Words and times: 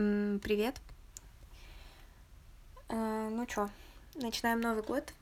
Привет. 0.00 0.80
Э, 2.88 3.28
ну 3.30 3.44
чё, 3.44 3.68
начинаем 4.14 4.62
Новый 4.62 4.82
год. 4.82 5.12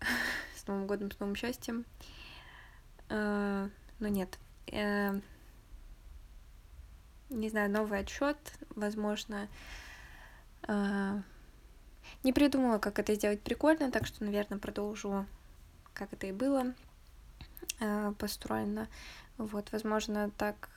С 0.56 0.66
Новым 0.66 0.88
годом, 0.88 1.12
с 1.12 1.20
новым 1.20 1.36
счастьем. 1.36 1.84
Э, 3.08 3.68
но 4.00 4.08
нет. 4.08 4.36
Э, 4.72 5.20
не 7.28 7.48
знаю, 7.50 7.70
новый 7.70 8.00
отчет, 8.00 8.36
возможно. 8.70 9.46
Не 10.66 11.22
придумала, 12.32 12.78
как 12.78 12.98
это 12.98 13.14
сделать 13.14 13.40
прикольно, 13.42 13.92
так 13.92 14.08
что, 14.08 14.24
наверное, 14.24 14.58
продолжу, 14.58 15.24
как 15.94 16.12
это 16.12 16.26
и 16.26 16.32
было 16.32 16.74
построено. 18.18 18.88
Вот, 19.38 19.70
возможно, 19.70 20.32
так 20.36 20.68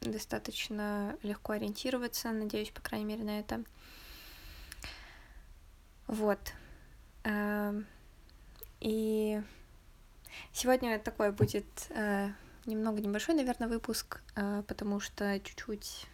достаточно 0.00 1.16
легко 1.22 1.52
ориентироваться, 1.52 2.30
надеюсь, 2.30 2.70
по 2.70 2.80
крайней 2.80 3.04
мере, 3.06 3.24
на 3.24 3.38
это. 3.38 3.62
Вот. 6.06 6.38
Эм, 7.24 7.86
и 8.80 9.42
сегодня 10.52 10.98
такой 10.98 11.32
будет 11.32 11.66
э, 11.90 12.30
немного 12.66 13.00
небольшой, 13.00 13.34
наверное, 13.34 13.68
выпуск, 13.68 14.20
э, 14.36 14.62
потому 14.66 15.00
что 15.00 15.38
чуть-чуть 15.40 16.06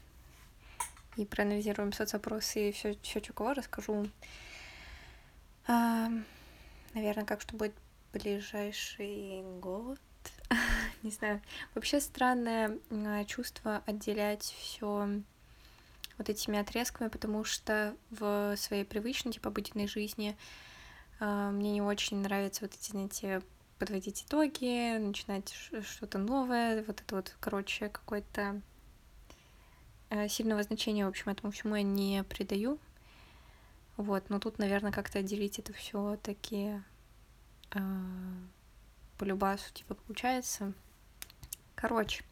и 1.17 1.25
проанализируем 1.25 1.93
соцопросы 1.93 2.69
и 2.69 2.73
все, 2.73 2.97
все 3.03 3.23
что 3.23 3.33
кого 3.33 3.55
расскажу. 3.55 4.09
Эм, 5.69 6.25
наверное, 6.93 7.25
как 7.25 7.41
что 7.41 7.57
будет 7.57 7.75
ближайший 8.13 9.43
год 9.61 9.99
не 11.07 11.13
знаю. 11.13 11.41
Вообще 11.75 12.01
странное 12.01 12.79
а, 12.91 13.25
чувство 13.25 13.83
отделять 13.87 14.43
все 14.43 15.23
вот 16.19 16.29
этими 16.29 16.59
отрезками, 16.59 17.09
потому 17.09 17.45
что 17.45 17.97
в 18.11 18.57
своей 18.57 18.85
привычной, 18.85 19.33
типа, 19.33 19.49
обыденной 19.49 19.87
жизни 19.87 20.37
э, 21.21 21.51
мне 21.53 21.73
не 21.73 21.83
очень 21.83 22.19
нравится 22.19 22.65
вот 22.65 22.75
эти, 22.75 22.91
знаете, 22.91 23.43
подводить 23.79 24.25
итоги, 24.25 24.97
начинать 24.97 25.55
что-то 25.83 26.19
новое, 26.19 26.83
вот 26.85 27.01
это 27.03 27.17
вот, 27.17 27.37
короче, 27.39 27.91
какое-то 27.91 28.63
э, 30.09 30.29
сильного 30.29 30.63
значения, 30.63 31.05
в 31.05 31.11
общем, 31.11 31.31
этому 31.31 31.53
всему 31.53 31.77
я 31.77 31.83
не 31.83 32.25
придаю. 32.25 32.79
Вот, 33.99 34.29
но 34.31 34.39
тут, 34.39 34.59
наверное, 34.59 34.93
как-то 34.93 35.19
отделить 35.19 35.59
это 35.59 35.73
все 35.73 36.19
таки 36.23 36.81
э, 37.75 37.79
по 39.19 39.25
любасу, 39.25 39.73
типа, 39.73 39.95
получается. 39.95 40.73
Короче, 41.87 42.25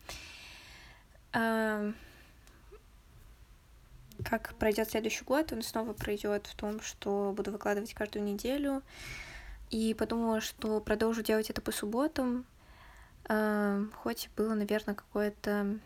как 4.25 4.55
пройдет 4.59 4.91
следующий 4.91 5.25
год, 5.25 5.53
он 5.53 5.63
снова 5.63 5.93
пройдет 5.93 6.49
в 6.49 6.57
том, 6.57 6.81
что 6.81 7.33
буду 7.37 7.53
выкладывать 7.53 7.95
каждую 7.95 8.25
неделю. 8.25 8.83
И 9.71 9.95
подумала, 9.95 10.41
что 10.41 10.81
продолжу 10.81 11.23
делать 11.23 11.51
это 11.51 11.61
по 11.61 11.71
субботам. 11.71 12.47
Хоть 13.29 14.29
было, 14.37 14.55
наверное, 14.55 14.97
какое-то 14.97 15.79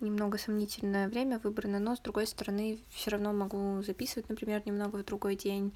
немного 0.00 0.36
сомнительное 0.36 1.08
время 1.08 1.38
выбрано, 1.38 1.78
но 1.78 1.96
с 1.96 2.00
другой 2.00 2.26
стороны 2.26 2.80
все 2.90 3.12
равно 3.12 3.32
могу 3.32 3.80
записывать, 3.82 4.28
например, 4.28 4.60
немного 4.66 4.96
в 4.96 5.06
другой 5.06 5.36
день, 5.36 5.74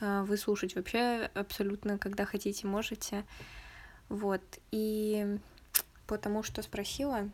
выслушать 0.00 0.74
вообще 0.74 1.30
абсолютно, 1.34 1.98
когда 1.98 2.24
хотите, 2.24 2.66
можете. 2.66 3.24
Вот. 4.08 4.42
И 4.72 5.38
потому 6.06 6.42
что 6.42 6.62
спросила. 6.62 7.30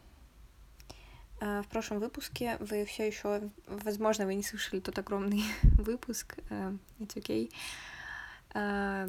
Э, 1.41 1.63
в 1.63 1.69
прошлом 1.69 2.01
выпуске 2.01 2.57
вы 2.61 2.85
все 2.85 3.07
еще, 3.07 3.51
возможно, 3.67 4.27
вы 4.27 4.35
не 4.35 4.43
слышали 4.43 4.81
тот 4.81 4.99
огромный 4.99 5.45
выпуск, 5.63 6.37
э, 6.51 6.77
it's 6.99 7.15
okay. 7.17 7.53
Э, 8.55 9.09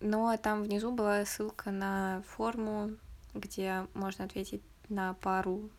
но 0.00 0.36
там 0.36 0.62
внизу 0.62 0.90
была 0.90 1.24
ссылка 1.24 1.70
на 1.70 2.22
форму, 2.26 2.90
где 3.34 3.86
можно 3.94 4.24
ответить 4.24 4.62
на 4.88 5.14
пару, 5.14 5.70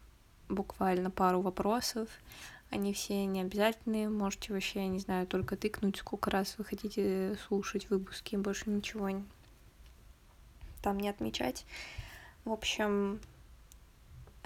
буквально 0.47 1.11
пару 1.11 1.41
вопросов. 1.41 2.07
Они 2.69 2.93
все 2.93 3.25
не 3.25 3.41
обязательные, 3.41 4.09
можете 4.09 4.53
вообще, 4.53 4.81
я 4.81 4.87
не 4.87 4.99
знаю, 4.99 5.27
только 5.27 5.55
тыкнуть, 5.55 5.97
сколько 5.97 6.31
раз 6.31 6.57
вы 6.57 6.63
хотите 6.63 7.37
слушать 7.47 7.89
выпуски, 7.89 8.35
больше 8.35 8.69
ничего 8.69 9.09
там 10.81 10.99
не 10.99 11.09
отмечать. 11.09 11.65
В 12.45 12.51
общем, 12.51 13.21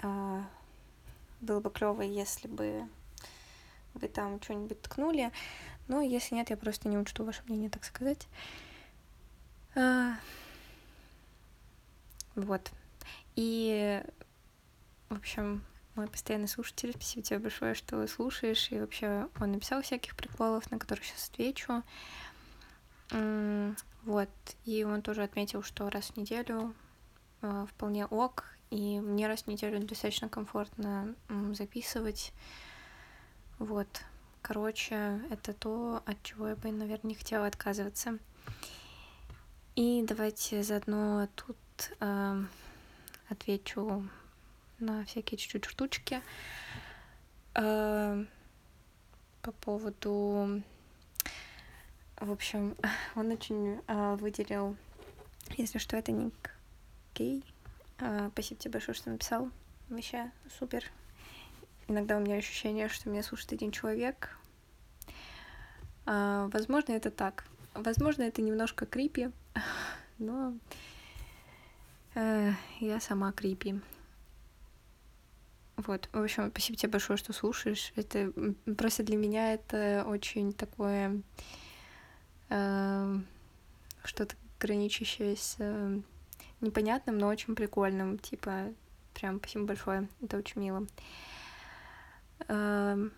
а, 0.00 0.44
было 1.40 1.60
бы 1.60 1.70
клево, 1.70 2.02
если 2.02 2.46
бы 2.46 2.88
вы 3.94 4.08
там 4.08 4.40
что-нибудь 4.40 4.80
ткнули. 4.82 5.32
Но 5.88 6.00
если 6.00 6.34
нет, 6.34 6.50
я 6.50 6.56
просто 6.56 6.88
не 6.88 6.98
учту 6.98 7.24
ваше 7.24 7.42
мнение, 7.46 7.70
так 7.70 7.84
сказать. 7.84 8.28
А, 9.74 10.14
вот. 12.34 12.70
И, 13.34 14.02
в 15.08 15.16
общем, 15.16 15.64
мой 15.96 16.06
постоянный 16.06 16.48
слушатель, 16.48 16.92
спасибо 16.92 17.22
тебе 17.22 17.38
большое, 17.40 17.74
что 17.74 18.06
слушаешь. 18.06 18.70
И 18.70 18.78
вообще 18.78 19.28
он 19.40 19.52
написал 19.52 19.82
всяких 19.82 20.14
приколов, 20.14 20.70
на 20.70 20.78
которые 20.78 21.04
сейчас 21.04 21.28
отвечу. 21.30 21.82
Вот. 24.04 24.28
И 24.64 24.84
он 24.84 25.02
тоже 25.02 25.24
отметил, 25.24 25.62
что 25.62 25.90
раз 25.90 26.10
в 26.10 26.16
неделю 26.16 26.74
вполне 27.40 28.06
ок, 28.06 28.44
и 28.70 29.00
мне 29.00 29.26
раз 29.26 29.42
в 29.42 29.46
неделю 29.46 29.80
достаточно 29.80 30.28
комфортно 30.28 31.14
записывать. 31.52 32.32
Вот. 33.58 33.88
Короче, 34.42 35.20
это 35.30 35.52
то, 35.52 36.02
от 36.06 36.22
чего 36.22 36.48
я 36.48 36.56
бы, 36.56 36.70
наверное, 36.70 37.08
не 37.08 37.14
хотела 37.14 37.46
отказываться. 37.46 38.18
И 39.74 40.04
давайте 40.06 40.62
заодно 40.62 41.28
тут 41.34 41.56
э, 42.00 42.42
отвечу 43.28 44.08
на 44.78 45.04
всякие 45.04 45.38
чуть-чуть 45.38 45.64
штучки. 45.64 46.22
Э, 47.54 48.24
по 49.42 49.52
поводу... 49.52 50.62
В 52.20 52.32
общем, 52.32 52.76
он 53.14 53.30
очень 53.30 53.80
э, 53.86 54.16
выделил, 54.16 54.76
если 55.56 55.78
что, 55.78 55.96
это 55.96 56.12
ник 56.12 56.57
окей. 57.18 57.42
А, 57.98 58.30
спасибо 58.32 58.60
тебе 58.60 58.72
большое, 58.72 58.94
что 58.94 59.10
написал. 59.10 59.50
Вообще 59.88 60.30
супер. 60.58 60.84
Иногда 61.88 62.16
у 62.16 62.20
меня 62.20 62.36
ощущение, 62.36 62.88
что 62.88 63.10
меня 63.10 63.24
слушает 63.24 63.54
один 63.54 63.72
человек. 63.72 64.36
А, 66.06 66.48
возможно, 66.52 66.92
это 66.92 67.10
так. 67.10 67.44
Возможно, 67.74 68.22
это 68.22 68.40
немножко 68.40 68.86
крипи, 68.86 69.30
но 70.18 70.54
э, 72.14 72.52
я 72.78 73.00
сама 73.00 73.32
крипи. 73.32 73.80
Вот, 75.76 76.08
в 76.12 76.22
общем, 76.22 76.50
спасибо 76.50 76.78
тебе 76.78 76.92
большое, 76.92 77.16
что 77.16 77.32
слушаешь. 77.32 77.92
Это 77.96 78.32
просто 78.76 79.02
для 79.02 79.16
меня 79.16 79.54
это 79.54 80.04
очень 80.06 80.52
такое 80.52 81.20
э, 82.48 83.18
что-то 84.04 84.36
граничащее 84.60 85.36
с 85.36 85.56
э, 85.58 86.00
непонятным, 86.60 87.18
но 87.18 87.28
очень 87.28 87.54
прикольным. 87.54 88.18
Типа, 88.18 88.72
прям 89.14 89.38
спасибо 89.38 89.66
большое, 89.66 90.08
это 90.22 90.36
очень 90.36 90.60
мило. 90.60 90.86
Эм, 92.48 93.12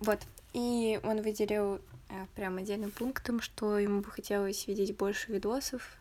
вот. 0.00 0.20
И 0.54 0.98
он 1.02 1.22
выделил 1.22 1.76
э, 2.08 2.26
прям 2.34 2.56
отдельным 2.56 2.90
пунктом, 2.90 3.40
что 3.40 3.78
ему 3.78 4.00
бы 4.00 4.10
хотелось 4.10 4.66
видеть 4.66 4.96
больше 4.96 5.32
видосов. 5.32 5.96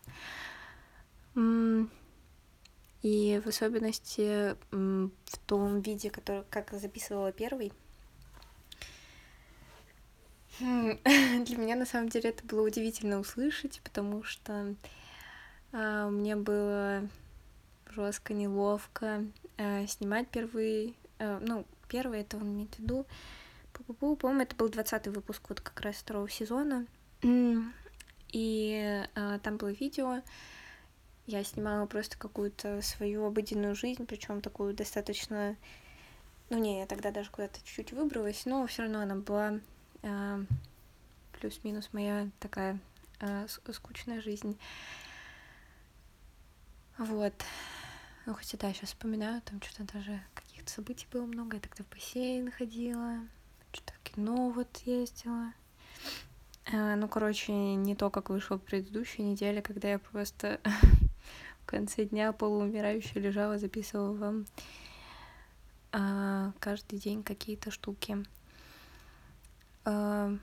И 3.04 3.42
в 3.44 3.48
особенности 3.48 4.56
в 4.72 5.38
том 5.46 5.81
виде, 5.81 6.09
который 6.09 6.44
как 6.50 6.72
записывала 6.74 7.31
первый. 7.31 7.72
Хм, 10.60 10.98
для 11.45 11.57
меня 11.57 11.75
на 11.75 11.86
самом 11.86 12.10
деле 12.10 12.31
это 12.31 12.44
было 12.45 12.66
удивительно 12.66 13.19
услышать, 13.19 13.80
потому 13.84 14.24
что 14.24 14.75
мне 15.72 16.36
было 16.36 17.08
жестко 17.98 18.34
неловко 18.34 19.25
э, 19.58 19.88
снимать 19.88 20.28
первый, 20.28 20.96
э, 21.19 21.40
ну, 21.42 21.66
первый 21.88 22.22
это 22.22 22.38
он 22.38 22.44
имеет 22.44 22.75
в 22.75 22.80
виду, 22.80 23.06
по-моему, 24.00 24.42
это 24.42 24.56
был 24.56 24.69
двадцатый 24.69 25.12
выпуск 25.12 25.42
вот 25.50 25.62
как 25.62 25.81
раз 25.81 25.96
второго 25.96 26.30
сезона, 26.30 26.86
и 28.31 29.06
э, 29.16 29.40
там 29.42 29.58
было 29.58 29.69
видео, 29.69 30.22
я 31.25 31.44
снимала 31.44 31.86
просто 31.88 32.18
какую-то 32.18 32.81
свою 32.81 33.25
обыденную 33.25 33.75
жизнь, 33.75 34.06
причем 34.06 34.42
такую 34.42 34.74
достаточно, 34.74 35.56
ну 36.50 36.60
не, 36.60 36.80
я 36.80 36.86
тогда 36.86 37.12
даже 37.12 37.31
куда-то 37.31 37.60
чуть-чуть 37.63 37.94
выбралась, 37.94 38.46
но 38.46 38.66
все 38.68 38.84
равно 38.84 39.00
она 39.00 39.16
была 39.16 39.60
плюс-минус 41.40 41.90
моя 41.92 42.30
такая 42.40 42.80
скучная 43.48 44.22
жизнь. 44.22 44.58
Вот. 46.98 47.34
Ну, 48.26 48.34
хотя 48.34 48.58
да, 48.58 48.74
сейчас 48.74 48.90
вспоминаю, 48.90 49.42
там 49.44 49.62
что-то 49.62 49.94
даже 49.94 50.20
каких-то 50.34 50.72
событий 50.72 51.08
было 51.12 51.26
много. 51.26 51.58
Я 51.58 51.62
тогда 51.62 51.84
в 51.84 51.90
бассейн 51.90 52.52
ходила, 52.52 53.20
что-то 53.72 53.94
в 53.94 54.00
кино 54.00 54.50
вот 54.50 54.76
ездила. 54.86 55.54
А, 56.74 56.96
ну, 56.96 57.08
короче, 57.08 57.54
не 57.54 57.96
то, 57.96 58.10
как 58.10 58.30
вышло 58.30 58.58
в 58.58 58.64
предыдущей 58.64 59.22
неделе, 59.22 59.62
когда 59.62 59.90
я 59.90 60.00
просто 60.00 60.60
в 61.62 61.66
конце 61.68 62.06
дня 62.06 62.34
полуумирающая 62.34 63.22
лежала, 63.22 63.60
записывала 63.60 64.14
вам 64.14 64.46
а, 65.92 66.52
каждый 66.60 66.98
день 66.98 67.22
какие-то 67.24 67.70
штуки. 67.70 68.26
А, 69.86 70.36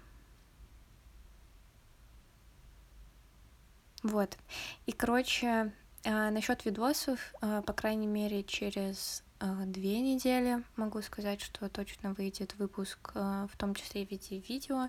вот. 4.05 4.39
И, 4.87 4.93
короче, 4.93 5.73
насчет 6.05 6.65
видосов, 6.65 7.35
а, 7.41 7.63
по 7.63 7.73
крайней 7.73 8.07
мере, 8.07 8.45
через 8.45 9.23
а, 9.41 9.65
две 9.65 10.01
недели 10.01 10.63
могу 10.77 11.01
сказать, 11.03 11.41
что 11.41 11.69
точно 11.69 12.13
выйдет 12.15 12.55
выпуск, 12.57 13.13
а, 13.15 13.47
в 13.53 13.57
том 13.57 13.75
числе 13.75 14.07
в 14.07 14.11
виде 14.11 14.39
видео, 14.39 14.89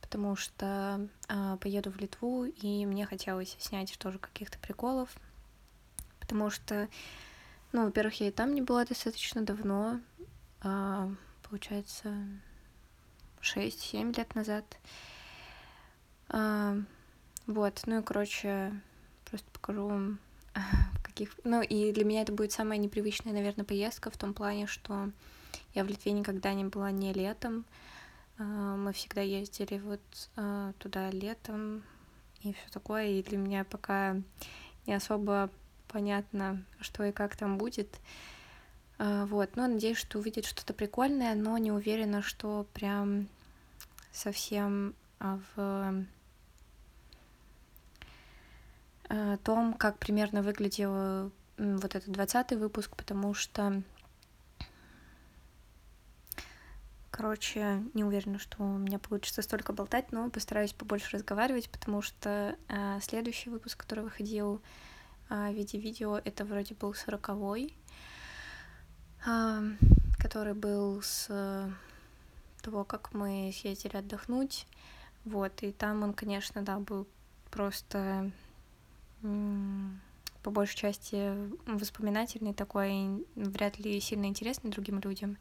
потому 0.00 0.36
что 0.36 1.08
а, 1.28 1.56
поеду 1.56 1.90
в 1.90 1.96
Литву, 1.98 2.44
и 2.44 2.86
мне 2.86 3.06
хотелось 3.06 3.56
снять 3.58 3.96
тоже 3.98 4.18
каких-то 4.18 4.58
приколов, 4.58 5.10
потому 6.20 6.50
что 6.50 6.88
ну, 7.72 7.84
во-первых, 7.84 8.20
я 8.20 8.28
и 8.28 8.32
там 8.32 8.52
не 8.52 8.62
была 8.62 8.84
достаточно 8.84 9.42
давно, 9.42 10.00
а, 10.60 11.08
получается, 11.48 12.12
6-7 13.40 14.16
лет 14.16 14.34
назад. 14.34 14.64
А, 16.28 16.76
вот, 17.46 17.82
ну 17.86 18.00
и, 18.00 18.02
короче, 18.02 18.72
просто 19.30 19.50
покажу 19.52 19.86
вам 19.86 20.18
каких... 21.02 21.34
Ну, 21.44 21.62
и 21.62 21.92
для 21.92 22.04
меня 22.04 22.22
это 22.22 22.32
будет 22.32 22.52
самая 22.52 22.78
непривычная, 22.78 23.32
наверное, 23.32 23.64
поездка 23.64 24.10
в 24.10 24.16
том 24.16 24.34
плане, 24.34 24.66
что 24.66 25.10
я 25.74 25.84
в 25.84 25.88
Литве 25.88 26.12
никогда 26.12 26.52
не 26.54 26.64
была 26.64 26.90
не 26.90 27.12
летом. 27.12 27.64
А, 28.38 28.76
мы 28.76 28.92
всегда 28.92 29.20
ездили 29.20 29.78
вот 29.78 30.00
а, 30.36 30.72
туда 30.78 31.10
летом 31.10 31.82
и 32.42 32.52
все 32.52 32.70
такое. 32.72 33.06
И 33.08 33.22
для 33.22 33.38
меня 33.38 33.64
пока 33.64 34.16
не 34.86 34.94
особо 34.94 35.50
понятно, 35.88 36.64
что 36.80 37.04
и 37.04 37.12
как 37.12 37.36
там 37.36 37.58
будет. 37.58 38.00
А, 38.98 39.26
вот, 39.26 39.56
но 39.56 39.66
надеюсь, 39.66 39.98
что 39.98 40.18
увидит 40.18 40.44
что-то 40.44 40.74
прикольное, 40.74 41.34
но 41.34 41.56
не 41.58 41.70
уверена, 41.70 42.22
что 42.22 42.66
прям 42.72 43.28
совсем 44.12 44.94
в 45.20 46.06
а, 49.10 49.36
том, 49.36 49.74
как 49.74 49.98
примерно 49.98 50.42
выглядел 50.42 51.30
вот 51.58 51.94
этот 51.94 52.10
двадцатый 52.10 52.56
выпуск, 52.56 52.96
потому 52.96 53.34
что, 53.34 53.82
короче, 57.10 57.82
не 57.92 58.02
уверена, 58.02 58.38
что 58.38 58.62
у 58.62 58.78
меня 58.78 58.98
получится 58.98 59.42
столько 59.42 59.74
болтать, 59.74 60.10
но 60.10 60.30
постараюсь 60.30 60.72
побольше 60.72 61.18
разговаривать, 61.18 61.68
потому 61.68 62.00
что 62.00 62.56
следующий 63.02 63.50
выпуск, 63.50 63.78
который 63.78 64.04
выходил, 64.04 64.62
а, 65.30 65.48
в 65.48 65.54
виде 65.54 65.78
видео. 65.78 66.20
Это 66.24 66.44
вроде 66.44 66.74
был 66.74 66.92
сороковой, 66.92 67.72
а, 69.24 69.62
который 70.18 70.54
был 70.54 71.00
с 71.02 71.72
того, 72.62 72.84
как 72.84 73.14
мы 73.14 73.52
съездили 73.54 73.96
отдохнуть. 73.96 74.66
Вот, 75.24 75.62
и 75.62 75.70
там 75.70 76.02
он, 76.02 76.14
конечно, 76.14 76.62
да, 76.62 76.80
был 76.80 77.06
просто 77.52 78.32
по 80.42 80.50
большей 80.50 80.76
части 80.76 81.34
воспоминательный 81.66 82.54
такой, 82.54 83.26
вряд 83.34 83.78
ли 83.78 84.00
сильно 84.00 84.26
интересный 84.26 84.70
другим 84.70 85.00
людям. 85.00 85.36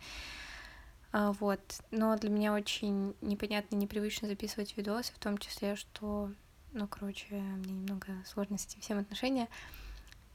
А, 1.12 1.32
вот. 1.34 1.60
Но 1.92 2.16
для 2.18 2.30
меня 2.30 2.54
очень 2.54 3.16
непонятно, 3.22 3.76
непривычно 3.76 4.28
записывать 4.28 4.76
видосы, 4.78 5.14
в 5.14 5.20
том 5.20 5.38
числе, 5.38 5.76
что, 5.76 6.32
ну, 6.74 6.88
короче, 6.88 7.36
мне 7.36 7.74
немного 7.74 8.08
сложно 8.26 8.58
с 8.58 8.66
этим 8.66 8.82
всем 8.82 9.00
отношения. 9.00 9.48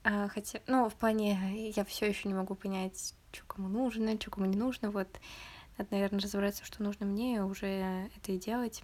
А, 0.02 0.28
хотя, 0.28 0.60
ну, 0.66 0.88
в 0.88 0.94
плане, 0.94 1.70
я 1.70 1.84
все 1.84 2.06
еще 2.06 2.28
не 2.28 2.34
могу 2.34 2.54
понять, 2.54 3.14
что 3.32 3.44
кому 3.46 3.68
нужно, 3.68 4.20
что 4.20 4.30
кому 4.30 4.46
не 4.46 4.56
нужно. 4.56 4.90
Вот, 4.90 5.08
надо, 5.78 5.90
наверное, 5.92 6.20
разобраться, 6.20 6.64
что 6.64 6.82
нужно 6.82 7.06
мне, 7.06 7.42
уже 7.44 7.66
это 8.16 8.32
и 8.32 8.38
делать. 8.38 8.82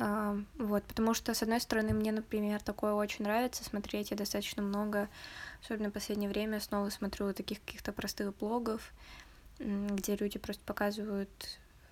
А, 0.00 0.36
вот, 0.56 0.82
потому 0.84 1.12
что, 1.12 1.34
с 1.34 1.42
одной 1.42 1.60
стороны, 1.60 1.92
мне, 1.92 2.10
например, 2.10 2.62
такое 2.62 2.94
очень 2.94 3.24
нравится 3.24 3.62
смотреть. 3.62 4.10
Я 4.10 4.16
достаточно 4.16 4.62
много, 4.62 5.08
особенно 5.62 5.90
в 5.90 5.92
последнее 5.92 6.30
время, 6.30 6.58
снова 6.58 6.88
смотрю 6.88 7.32
таких 7.34 7.60
каких-то 7.60 7.92
простых 7.92 8.34
блогов, 8.36 8.92
где 9.58 10.16
люди 10.16 10.38
просто 10.38 10.64
показывают 10.64 11.30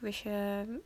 вообще 0.00 0.80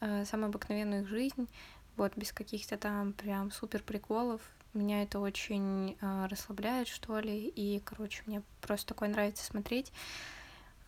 а, 0.00 0.24
самую 0.24 0.50
обыкновенную 0.50 1.02
их 1.02 1.08
жизнь, 1.08 1.48
вот, 1.96 2.16
без 2.16 2.32
каких-то 2.32 2.76
там 2.76 3.12
прям 3.12 3.50
супер 3.50 3.82
приколов, 3.82 4.40
меня 4.72 5.02
это 5.02 5.18
очень 5.18 5.96
э, 6.00 6.26
расслабляет, 6.30 6.86
что 6.86 7.18
ли, 7.18 7.48
и, 7.48 7.80
короче, 7.80 8.22
мне 8.26 8.42
просто 8.60 8.88
такое 8.88 9.08
нравится 9.08 9.44
смотреть. 9.44 9.92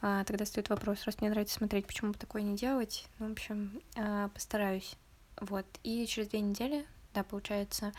А, 0.00 0.22
тогда 0.24 0.46
стоит 0.46 0.68
вопрос, 0.68 1.04
раз 1.04 1.20
мне 1.20 1.30
нравится 1.30 1.56
смотреть, 1.56 1.86
почему 1.86 2.12
бы 2.12 2.18
такое 2.18 2.42
не 2.42 2.56
делать? 2.56 3.06
Ну, 3.18 3.28
в 3.28 3.32
общем, 3.32 3.82
э, 3.96 4.28
постараюсь. 4.32 4.96
Вот, 5.42 5.66
и 5.82 6.06
через 6.06 6.28
две 6.28 6.40
недели, 6.40 6.86
да, 7.14 7.24
получается, 7.24 7.92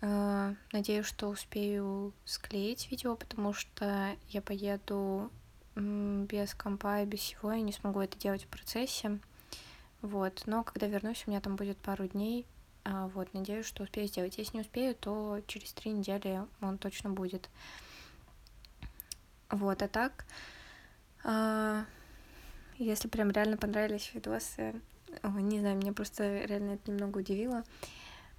э, 0.00 0.54
надеюсь, 0.72 1.04
что 1.04 1.28
успею 1.28 2.14
склеить 2.24 2.90
видео, 2.90 3.16
потому 3.16 3.52
что 3.52 4.16
я 4.30 4.40
поеду 4.40 5.30
без 5.74 6.54
компа 6.54 7.02
и 7.02 7.04
без 7.04 7.18
всего, 7.18 7.52
я 7.52 7.60
не 7.60 7.72
смогу 7.72 8.00
это 8.00 8.16
делать 8.16 8.44
в 8.44 8.48
процессе. 8.48 9.18
Вот, 10.00 10.44
но 10.46 10.64
когда 10.64 10.86
вернусь, 10.86 11.24
у 11.26 11.30
меня 11.30 11.42
там 11.42 11.54
будет 11.56 11.76
пару 11.76 12.08
дней, 12.08 12.46
а, 12.84 13.08
вот, 13.08 13.34
надеюсь, 13.34 13.66
что 13.66 13.82
успею 13.82 14.08
сделать. 14.08 14.38
Если 14.38 14.56
не 14.56 14.62
успею, 14.62 14.94
то 14.94 15.42
через 15.46 15.74
три 15.74 15.90
недели 15.90 16.46
он 16.62 16.78
точно 16.78 17.10
будет. 17.10 17.50
Вот, 19.50 19.82
а 19.82 19.88
так, 19.88 20.24
а, 21.24 21.84
если 22.78 23.08
прям 23.08 23.32
реально 23.32 23.58
понравились 23.58 24.14
видосы, 24.14 24.80
не 25.22 25.60
знаю, 25.60 25.76
меня 25.76 25.92
просто 25.92 26.44
реально 26.44 26.72
это 26.72 26.90
немного 26.90 27.18
удивило, 27.18 27.64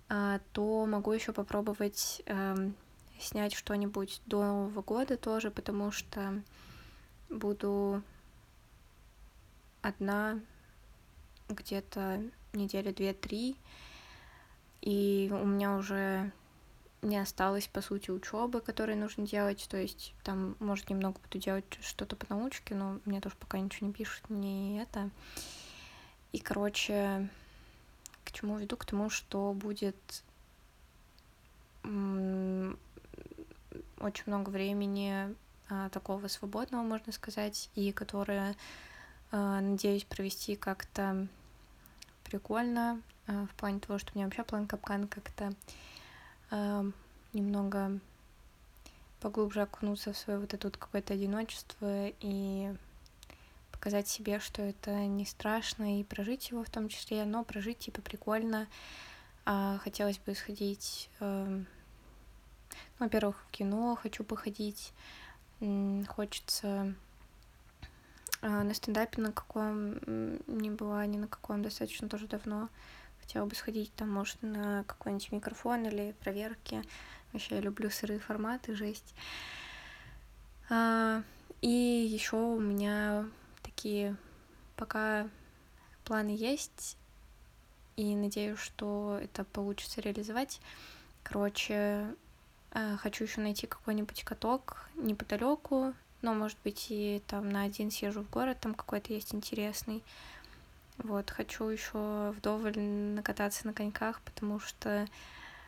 а, 0.09 0.39
то 0.53 0.85
могу 0.85 1.11
еще 1.11 1.33
попробовать 1.33 2.21
эм, 2.25 2.75
снять 3.19 3.53
что-нибудь 3.53 4.21
до 4.25 4.43
Нового 4.45 4.81
года 4.81 5.17
тоже, 5.17 5.51
потому 5.51 5.91
что 5.91 6.41
буду 7.29 8.01
одна 9.81 10.39
где-то 11.49 12.21
недели 12.53 12.91
две-три, 12.91 13.55
и 14.81 15.29
у 15.31 15.45
меня 15.45 15.75
уже 15.75 16.31
не 17.01 17.17
осталось, 17.17 17.67
по 17.67 17.81
сути, 17.81 18.11
учебы, 18.11 18.61
которые 18.61 18.95
нужно 18.95 19.25
делать. 19.25 19.67
То 19.69 19.77
есть 19.77 20.13
там, 20.23 20.55
может, 20.59 20.89
немного 20.89 21.19
буду 21.19 21.37
делать 21.37 21.65
что-то 21.81 22.15
по 22.15 22.25
научке, 22.33 22.75
но 22.75 22.99
мне 23.05 23.21
тоже 23.21 23.35
пока 23.39 23.59
ничего 23.59 23.87
не 23.87 23.93
пишут, 23.93 24.29
не 24.29 24.81
это. 24.81 25.09
И, 26.31 26.39
короче, 26.39 27.29
к 28.23 28.31
чему 28.31 28.57
веду? 28.57 28.77
К 28.77 28.85
тому, 28.85 29.09
что 29.09 29.53
будет 29.53 30.23
очень 33.99 34.23
много 34.25 34.49
времени 34.49 35.35
а, 35.69 35.89
такого 35.89 36.27
свободного, 36.27 36.83
можно 36.83 37.11
сказать, 37.11 37.69
и 37.75 37.91
которое, 37.91 38.55
а, 39.31 39.59
надеюсь, 39.59 40.03
провести 40.03 40.55
как-то 40.55 41.27
прикольно, 42.23 43.01
а, 43.27 43.47
в 43.47 43.55
плане 43.55 43.79
того, 43.79 43.99
что 43.99 44.11
у 44.13 44.17
меня 44.17 44.27
вообще 44.27 44.43
план 44.43 44.67
капкан 44.67 45.07
как-то 45.07 45.53
немного 47.33 47.99
поглубже 49.19 49.63
окунуться 49.63 50.13
в 50.13 50.17
свое 50.17 50.39
вот 50.39 50.53
это 50.53 50.67
вот 50.67 50.77
какое-то 50.77 51.13
одиночество 51.13 52.07
и 52.21 52.73
показать 53.77 54.07
себе, 54.07 54.39
что 54.39 54.63
это 54.63 54.91
не 55.05 55.25
страшно, 55.25 55.99
и 55.99 56.03
прожить 56.03 56.49
его 56.49 56.63
в 56.63 56.69
том 56.69 56.89
числе, 56.89 57.25
но 57.25 57.43
прожить 57.43 57.79
типа 57.79 58.01
прикольно. 58.01 58.67
А, 59.45 59.77
хотелось 59.77 60.17
бы 60.17 60.35
сходить, 60.35 61.09
э, 61.19 61.45
ну, 61.47 61.65
во-первых, 62.99 63.37
в 63.47 63.51
кино 63.51 63.95
хочу 63.95 64.23
походить, 64.23 64.91
хочется 66.07 66.93
э, 68.41 68.47
на 68.47 68.73
стендапе 68.73 69.21
на 69.21 69.31
каком 69.31 69.93
не 70.47 70.69
была, 70.69 71.05
ни 71.05 71.17
на 71.17 71.27
каком 71.27 71.63
достаточно 71.63 72.09
тоже 72.09 72.27
давно 72.27 72.69
хотела 73.21 73.45
бы 73.45 73.55
сходить 73.55 73.93
там, 73.95 74.09
может, 74.09 74.41
на 74.41 74.83
какой-нибудь 74.85 75.31
микрофон 75.31 75.85
или 75.85 76.13
проверки. 76.19 76.81
Вообще 77.31 77.55
я 77.55 77.61
люблю 77.61 77.89
сырые 77.89 78.19
форматы, 78.19 78.75
жесть. 78.75 79.13
А, 80.69 81.21
и 81.61 81.69
еще 81.69 82.37
у 82.37 82.59
меня 82.59 83.25
такие 83.77 84.15
пока 84.75 85.29
планы 86.03 86.35
есть, 86.35 86.97
и 87.95 88.15
надеюсь, 88.15 88.59
что 88.59 89.19
это 89.21 89.43
получится 89.43 90.01
реализовать. 90.01 90.59
Короче, 91.23 92.07
а, 92.71 92.97
хочу 92.97 93.25
еще 93.25 93.41
найти 93.41 93.67
какой-нибудь 93.67 94.23
каток 94.23 94.89
неподалеку, 94.95 95.93
но, 96.23 96.33
может 96.33 96.57
быть, 96.63 96.87
и 96.89 97.21
там 97.27 97.49
на 97.49 97.63
один 97.63 97.91
съезжу 97.91 98.23
в 98.23 98.29
город, 98.31 98.57
там 98.59 98.73
какой-то 98.73 99.13
есть 99.13 99.35
интересный. 99.35 100.03
Вот, 100.97 101.29
хочу 101.29 101.65
еще 101.65 102.33
вдоволь 102.35 102.79
накататься 102.79 103.67
на 103.67 103.73
коньках, 103.73 104.21
потому 104.21 104.59
что 104.59 105.07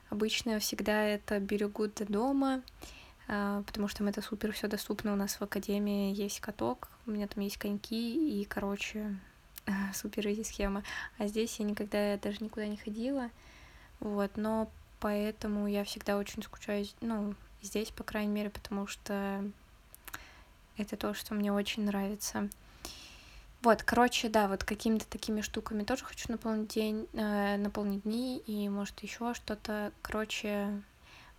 обычно 0.09 0.57
всегда 0.57 1.03
это 1.03 1.39
берегут 1.39 1.95
до 1.95 2.05
дома, 2.05 2.63
потому 3.29 3.87
что 3.87 4.03
это 4.05 4.21
супер 4.21 4.51
все 4.53 4.67
доступно. 4.67 5.13
У 5.13 5.15
нас 5.15 5.35
в 5.35 5.41
академии 5.43 6.13
есть 6.13 6.39
каток, 6.39 6.89
у 7.05 7.11
меня 7.11 7.27
там 7.27 7.43
есть 7.43 7.57
коньки, 7.57 8.41
и, 8.41 8.43
короче, 8.45 9.15
супер 9.93 10.27
изи 10.29 10.43
схема. 10.43 10.83
А 11.19 11.27
здесь 11.27 11.59
я 11.59 11.65
никогда 11.65 12.17
даже 12.17 12.43
никуда 12.43 12.65
не 12.65 12.77
ходила, 12.77 13.29
вот, 13.99 14.35
но 14.35 14.69
поэтому 14.99 15.67
я 15.67 15.83
всегда 15.83 16.17
очень 16.17 16.41
скучаю, 16.41 16.85
ну, 17.01 17.35
здесь, 17.61 17.91
по 17.91 18.03
крайней 18.03 18.33
мере, 18.33 18.49
потому 18.49 18.87
что 18.87 19.43
это 20.77 20.97
то, 20.97 21.13
что 21.13 21.35
мне 21.35 21.53
очень 21.53 21.83
нравится. 21.85 22.49
Вот, 23.61 23.83
короче, 23.83 24.29
да, 24.29 24.47
вот 24.47 24.63
какими-то 24.63 25.05
такими 25.05 25.41
штуками 25.41 25.83
тоже 25.83 26.05
хочу 26.05 26.31
наполнить 26.31 26.69
день, 26.69 27.07
э, 27.13 27.57
наполнить 27.57 28.03
дни 28.03 28.41
и, 28.47 28.69
может, 28.69 28.97
еще 29.01 29.33
что-то. 29.33 29.91
Короче, 30.01 30.81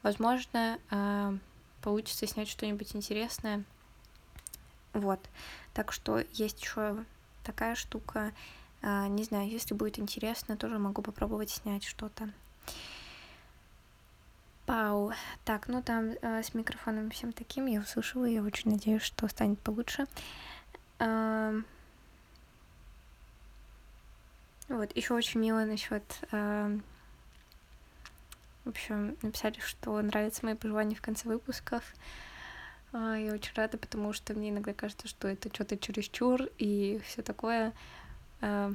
возможно, 0.02 0.78
э, 0.90 1.38
получится 1.80 2.26
снять 2.26 2.48
что-нибудь 2.48 2.94
интересное. 2.94 3.64
Вот. 4.92 5.20
Так 5.74 5.92
что 5.92 6.22
есть 6.32 6.60
еще 6.60 7.04
такая 7.44 7.74
штука. 7.74 8.32
Э, 8.82 9.06
не 9.08 9.24
знаю, 9.24 9.48
если 9.48 9.74
будет 9.74 9.98
интересно, 9.98 10.56
тоже 10.56 10.78
могу 10.78 11.02
попробовать 11.02 11.50
снять 11.50 11.84
что-то. 11.84 12.30
Пау. 14.66 15.12
Так, 15.44 15.68
ну 15.68 15.82
там 15.82 16.12
э, 16.20 16.42
с 16.42 16.54
микрофоном 16.54 17.10
всем 17.10 17.32
таким 17.32 17.66
я 17.66 17.80
услышала, 17.80 18.24
я 18.24 18.42
очень 18.42 18.70
надеюсь, 18.70 19.02
что 19.02 19.28
станет 19.28 19.58
получше. 19.60 20.06
Э, 20.98 21.60
вот, 24.68 24.96
еще 24.96 25.14
очень 25.14 25.40
мило 25.40 25.64
насчет... 25.64 26.04
в 28.64 28.68
общем, 28.68 29.16
написали, 29.22 29.58
что 29.60 30.00
нравятся 30.02 30.44
мои 30.44 30.54
пожелания 30.54 30.94
в 30.94 31.00
конце 31.00 31.28
выпусков. 31.28 31.82
Э, 32.92 33.16
я 33.18 33.32
очень 33.32 33.54
рада, 33.54 33.78
потому 33.78 34.12
что 34.12 34.34
мне 34.34 34.50
иногда 34.50 34.74
кажется, 34.74 35.08
что 35.08 35.28
это 35.28 35.48
что-то 35.52 35.78
чересчур 35.78 36.42
и 36.58 37.00
все 37.04 37.22
такое. 37.22 37.72
Э, 38.40 38.72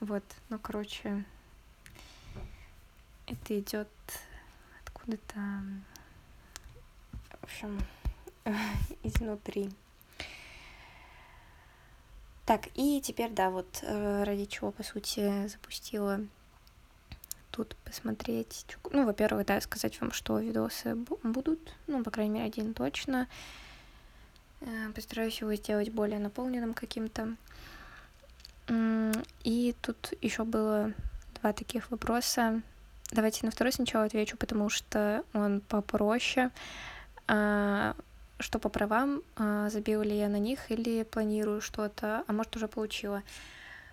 вот, 0.00 0.22
ну, 0.48 0.58
короче, 0.58 1.24
это 3.26 3.58
идет 3.58 3.88
откуда-то, 4.84 5.62
в 7.40 7.44
общем, 7.44 7.80
изнутри. 9.02 9.70
Так, 12.46 12.68
и 12.74 13.02
теперь, 13.02 13.30
да, 13.30 13.50
вот 13.50 13.80
э, 13.82 14.22
ради 14.22 14.46
чего, 14.46 14.70
по 14.70 14.82
сути, 14.82 15.48
запустила 15.48 16.20
тут 17.64 17.76
посмотреть. 17.84 18.66
Ну, 18.90 19.04
во-первых, 19.04 19.46
да, 19.46 19.60
сказать 19.60 20.00
вам, 20.00 20.12
что 20.12 20.38
видосы 20.38 20.94
будут, 20.94 21.74
ну, 21.86 22.02
по 22.02 22.10
крайней 22.10 22.34
мере, 22.34 22.46
один 22.46 22.74
точно. 22.74 23.28
Э, 24.60 24.90
постараюсь 24.94 25.40
его 25.40 25.54
сделать 25.54 25.90
более 25.90 26.18
наполненным 26.18 26.74
каким-то. 26.74 27.36
И 29.44 29.74
тут 29.80 30.12
еще 30.20 30.44
было 30.44 30.92
два 31.40 31.52
таких 31.52 31.90
вопроса. 31.90 32.62
Давайте 33.10 33.46
на 33.46 33.50
второй 33.50 33.72
сначала 33.72 34.04
отвечу, 34.04 34.36
потому 34.36 34.68
что 34.68 35.24
он 35.32 35.62
попроще. 35.62 36.50
А, 37.26 37.96
что 38.38 38.58
по 38.58 38.68
правам, 38.68 39.22
а, 39.36 39.68
забила 39.70 40.02
ли 40.02 40.16
я 40.16 40.28
на 40.28 40.38
них 40.38 40.70
или 40.70 41.02
планирую 41.02 41.60
что-то, 41.60 42.24
а 42.26 42.32
может 42.32 42.54
уже 42.56 42.68
получила. 42.68 43.22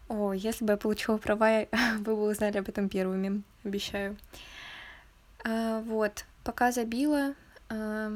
О, 0.07 0.33
если 0.33 0.65
бы 0.65 0.73
я 0.73 0.77
получила 0.77 1.17
права, 1.17 1.65
вы 1.99 2.15
бы 2.15 2.29
узнали 2.29 2.57
об 2.57 2.69
этом 2.69 2.89
первыми, 2.89 3.43
обещаю. 3.63 4.17
А, 5.43 5.81
вот, 5.81 6.25
пока 6.43 6.71
забила, 6.71 7.33
а, 7.69 8.11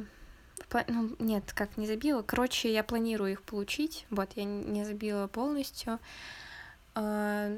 ну, 0.88 1.16
нет, 1.20 1.52
как 1.54 1.78
не 1.78 1.88
забила, 1.88 2.22
короче, 2.22 2.72
я 2.72 2.84
планирую 2.84 3.32
их 3.32 3.42
получить, 3.44 4.06
вот, 4.10 4.30
я 4.36 4.44
не 4.44 4.86
забила 4.86 5.28
полностью, 5.28 6.00
а, 6.96 7.58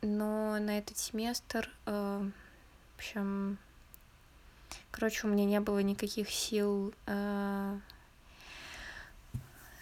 но 0.00 0.58
на 0.58 0.78
этот 0.78 0.98
семестр 0.98 1.70
а, 1.86 2.26
общем, 3.02 3.58
короче, 4.92 5.26
у 5.26 5.30
меня 5.30 5.44
не 5.44 5.58
было 5.58 5.80
никаких 5.80 6.30
сил 6.30 6.94
э, 7.06 7.78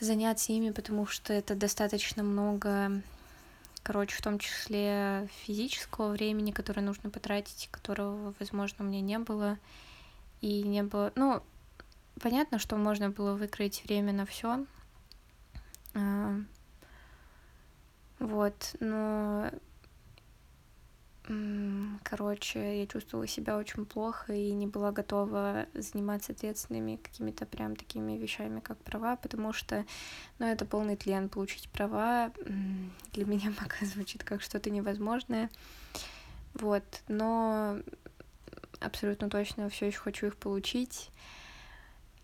заняться 0.01 0.53
ими, 0.55 0.71
потому 0.71 1.07
что 1.07 1.35
это 1.35 1.55
достаточно 1.55 2.23
много, 2.23 3.03
короче, 3.83 4.17
в 4.17 4.23
том 4.23 4.39
числе 4.39 5.29
физического 5.45 6.11
времени, 6.13 6.51
которое 6.51 6.83
нужно 6.83 7.11
потратить, 7.11 7.69
которого, 7.71 8.35
возможно, 8.39 8.85
у 8.85 8.89
меня 8.89 9.01
не 9.01 9.19
было. 9.19 9.59
И 10.41 10.63
не 10.63 10.83
было, 10.83 11.13
ну, 11.17 11.43
понятно, 12.21 12.59
что 12.59 12.77
можно 12.77 13.11
было 13.11 13.35
выкроить 13.35 13.85
время 13.85 14.13
на 14.13 14.25
все. 14.27 14.65
Э, 15.95 16.41
вот, 18.19 18.77
но 18.81 19.51
Короче, 22.03 22.81
я 22.81 22.87
чувствовала 22.87 23.27
себя 23.29 23.57
очень 23.57 23.85
плохо 23.87 24.33
и 24.33 24.51
не 24.51 24.67
была 24.67 24.91
готова 24.91 25.67
заниматься 25.75 26.33
ответственными 26.33 26.97
какими-то 26.97 27.47
прям 27.47 27.77
такими 27.77 28.17
вещами, 28.17 28.59
как 28.59 28.79
права, 28.79 29.15
потому 29.15 29.53
что, 29.53 29.85
ну, 30.41 30.47
это 30.47 30.65
полный 30.65 30.97
тлен 30.97 31.29
получить 31.29 31.69
права. 31.69 32.33
Для 33.13 33.25
меня 33.27 33.53
пока 33.59 33.87
звучит 33.87 34.25
как 34.25 34.43
что-то 34.43 34.71
невозможное. 34.71 35.51
Вот, 36.55 36.83
но 37.07 37.79
абсолютно 38.81 39.31
точно 39.31 39.69
все 39.69 39.87
еще 39.87 39.99
хочу 39.99 40.27
их 40.27 40.37
получить. 40.37 41.11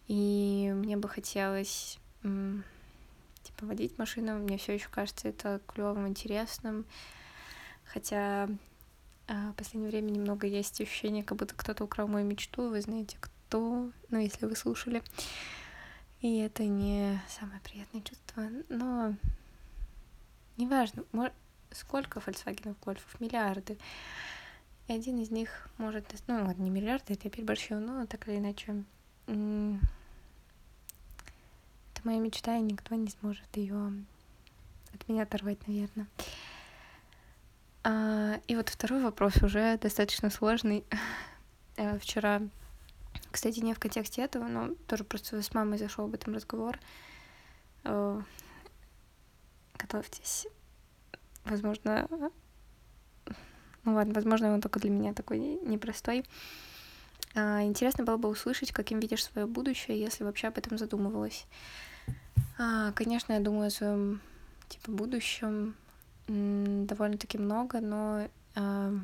И 0.08 0.72
мне 0.74 0.96
бы 0.96 1.08
хотелось 1.08 2.00
типа 2.22 3.66
водить 3.66 3.98
машину. 3.98 4.38
Мне 4.38 4.58
все 4.58 4.74
еще 4.74 4.88
кажется 4.88 5.28
это 5.28 5.60
клевым, 5.66 6.08
интересным. 6.08 6.86
Хотя 7.84 8.48
в 9.28 9.52
последнее 9.56 9.90
время 9.90 10.10
немного 10.10 10.46
есть 10.46 10.80
ощущение, 10.80 11.24
как 11.24 11.38
будто 11.38 11.54
кто-то 11.54 11.84
украл 11.84 12.08
мою 12.08 12.26
мечту. 12.26 12.68
Вы 12.68 12.80
знаете, 12.80 13.16
кто, 13.20 13.90
ну, 14.10 14.18
если 14.18 14.46
вы 14.46 14.56
слушали. 14.56 15.02
И 16.20 16.38
это 16.38 16.64
не 16.64 17.20
самое 17.28 17.60
приятное 17.60 18.02
чувство. 18.02 18.48
Но 18.68 19.14
неважно, 20.56 21.04
сколько 21.72 22.20
Volkswagen 22.20 22.74
гольфов, 22.84 23.20
миллиарды. 23.20 23.78
И 24.88 24.92
один 24.92 25.18
из 25.20 25.30
них 25.30 25.68
может... 25.78 26.06
Ну, 26.28 26.44
ладно, 26.44 26.62
не 26.62 26.70
миллиарды, 26.70 27.14
это 27.14 27.28
опять 27.28 27.44
большой, 27.44 27.80
но 27.80 28.06
так 28.06 28.28
или 28.28 28.38
иначе... 28.38 28.84
Это 29.26 29.34
моя 32.04 32.20
мечта, 32.20 32.56
и 32.56 32.62
никто 32.62 32.94
не 32.94 33.08
сможет 33.08 33.56
ее 33.56 33.92
от 34.94 35.08
меня 35.08 35.24
оторвать, 35.24 35.66
наверное. 35.66 36.06
А, 37.88 38.40
и 38.48 38.56
вот 38.56 38.68
второй 38.68 39.00
вопрос 39.00 39.36
уже 39.42 39.78
достаточно 39.78 40.30
сложный. 40.30 40.84
Э, 41.78 41.98
вчера, 41.98 42.40
кстати, 43.30 43.60
не 43.60 43.74
в 43.74 43.78
контексте 43.78 44.22
этого, 44.22 44.48
но 44.48 44.70
тоже 44.86 45.04
просто 45.04 45.42
с 45.42 45.52
мамой 45.52 45.76
зашел 45.76 46.06
об 46.06 46.14
этом 46.14 46.34
разговор. 46.34 46.78
Э, 47.84 48.22
готовьтесь. 49.76 50.46
Возможно, 51.44 52.08
ну 53.84 53.94
ладно, 53.94 54.14
возможно, 54.14 54.54
он 54.54 54.62
только 54.62 54.80
для 54.80 54.88
меня 54.88 55.12
такой 55.12 55.38
непростой. 55.38 56.24
А, 57.34 57.62
интересно 57.62 58.04
было 58.04 58.16
бы 58.16 58.30
услышать, 58.30 58.72
каким 58.72 59.00
видишь 59.00 59.26
свое 59.26 59.46
будущее, 59.46 60.00
если 60.00 60.24
вообще 60.24 60.48
об 60.48 60.56
этом 60.56 60.78
задумывалась. 60.78 61.46
А, 62.56 62.92
конечно, 62.92 63.34
я 63.34 63.40
думаю 63.40 63.66
о 63.66 63.70
своем 63.70 64.22
типа 64.70 64.92
будущем, 64.92 65.76
довольно-таки 66.28 67.38
много, 67.38 67.80
но 67.80 68.28
э, 68.54 68.98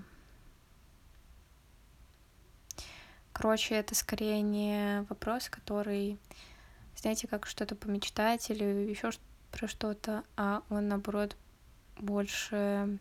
короче, 3.32 3.74
это 3.76 3.94
скорее 3.94 4.42
не 4.42 5.04
вопрос, 5.08 5.48
который, 5.48 6.18
знаете, 6.96 7.28
как 7.28 7.46
что-то 7.46 7.76
помечтать 7.76 8.50
или 8.50 8.64
еще 8.64 9.10
про 9.50 9.68
что-то, 9.68 10.24
а 10.36 10.62
он 10.70 10.88
наоборот 10.88 11.36
больше 11.98 12.98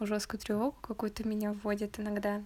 жесткую 0.00 0.40
тревогу 0.40 0.76
какую-то 0.80 1.26
меня 1.26 1.52
вводит 1.52 2.00
иногда, 2.00 2.42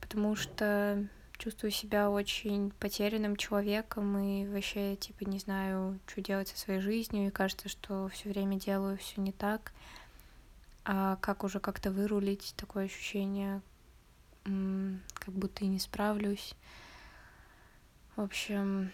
потому 0.00 0.36
что 0.36 1.04
чувствую 1.40 1.70
себя 1.70 2.10
очень 2.10 2.70
потерянным 2.72 3.34
человеком 3.34 4.18
и 4.18 4.46
вообще, 4.46 4.94
типа, 4.94 5.24
не 5.24 5.38
знаю, 5.38 5.98
что 6.06 6.20
делать 6.20 6.48
со 6.48 6.58
своей 6.58 6.80
жизнью, 6.80 7.28
и 7.28 7.30
кажется, 7.30 7.70
что 7.70 8.08
все 8.08 8.28
время 8.28 8.60
делаю 8.60 8.98
все 8.98 9.22
не 9.22 9.32
так. 9.32 9.72
А 10.84 11.16
как 11.16 11.42
уже 11.42 11.58
как-то 11.58 11.90
вырулить 11.90 12.52
такое 12.56 12.84
ощущение, 12.84 13.62
как 14.44 15.34
будто 15.34 15.64
и 15.64 15.68
не 15.68 15.78
справлюсь. 15.78 16.54
В 18.16 18.20
общем, 18.20 18.90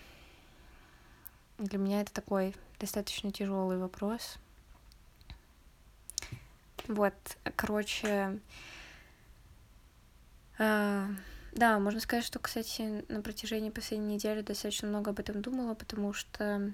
для 1.59 1.79
меня 1.79 2.03
это 2.03 2.13
такой 2.13 2.55
достаточно 2.79 3.33
тяжелый 3.33 3.79
вопрос. 3.79 4.39
Вот, 6.87 7.15
короче, 7.57 8.39
э, 10.59 11.09
да, 11.57 11.79
можно 11.79 12.01
сказать, 12.01 12.25
что, 12.25 12.39
кстати, 12.39 13.05
на 13.09 13.23
протяжении 13.23 13.71
последней 13.71 14.15
недели 14.15 14.43
достаточно 14.43 14.89
много 14.89 15.11
об 15.11 15.19
этом 15.19 15.41
думала, 15.41 15.75
потому 15.75 16.13
что 16.13 16.73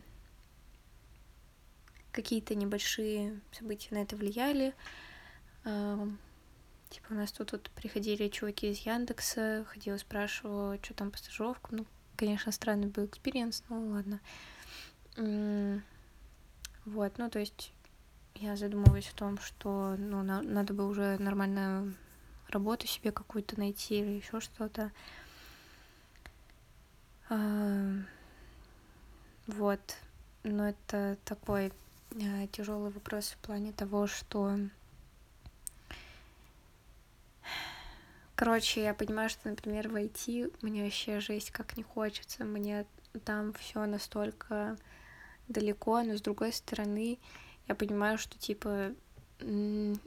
какие-то 2.10 2.56
небольшие 2.56 3.40
события 3.52 3.94
на 3.94 4.02
это 4.02 4.16
влияли. 4.16 4.74
Э, 5.64 6.04
типа 6.90 7.06
у 7.10 7.14
нас 7.14 7.30
тут 7.30 7.52
вот 7.52 7.70
приходили 7.70 8.26
чуваки 8.28 8.70
из 8.70 8.78
Яндекса, 8.78 9.64
ходила, 9.68 9.96
спрашивала, 9.98 10.76
что 10.82 10.94
там 10.94 11.12
по 11.12 11.18
стажировкам. 11.18 11.78
Ну, 11.78 11.86
конечно, 12.16 12.50
странный 12.50 12.88
был 12.88 13.06
experience, 13.06 13.62
но 13.68 13.80
ладно. 13.80 14.20
Вот, 16.84 17.18
ну, 17.18 17.30
то 17.30 17.38
есть 17.38 17.72
я 18.34 18.56
задумываюсь 18.56 19.08
о 19.10 19.16
том, 19.16 19.38
что 19.38 19.94
ну, 19.96 20.24
на, 20.24 20.42
надо 20.42 20.74
бы 20.74 20.88
уже 20.88 21.18
нормальную 21.18 21.94
работу 22.52 22.86
себе 22.86 23.12
какую-то 23.12 23.58
найти 23.58 23.98
или 24.00 24.10
еще 24.10 24.40
что-то. 24.40 24.92
А, 27.28 27.92
вот. 29.46 29.80
Но 30.44 30.68
это 30.68 31.16
такой 31.24 31.72
а, 32.14 32.46
тяжелый 32.48 32.90
вопрос 32.90 33.30
в 33.30 33.38
плане 33.38 33.72
того, 33.72 34.06
что 34.06 34.58
Короче, 38.34 38.82
я 38.82 38.92
понимаю, 38.92 39.30
что, 39.30 39.48
например, 39.48 39.88
в 39.88 39.94
IT 39.94 40.52
мне 40.62 40.82
вообще 40.82 41.20
жесть 41.20 41.52
как 41.52 41.76
не 41.76 41.84
хочется. 41.84 42.44
Мне 42.44 42.86
там 43.24 43.52
все 43.52 43.84
настолько 43.86 44.76
далеко, 45.46 46.02
но 46.02 46.16
с 46.16 46.20
другой 46.22 46.52
стороны, 46.52 47.20
я 47.68 47.76
понимаю, 47.76 48.18
что 48.18 48.36
типа 48.36 48.94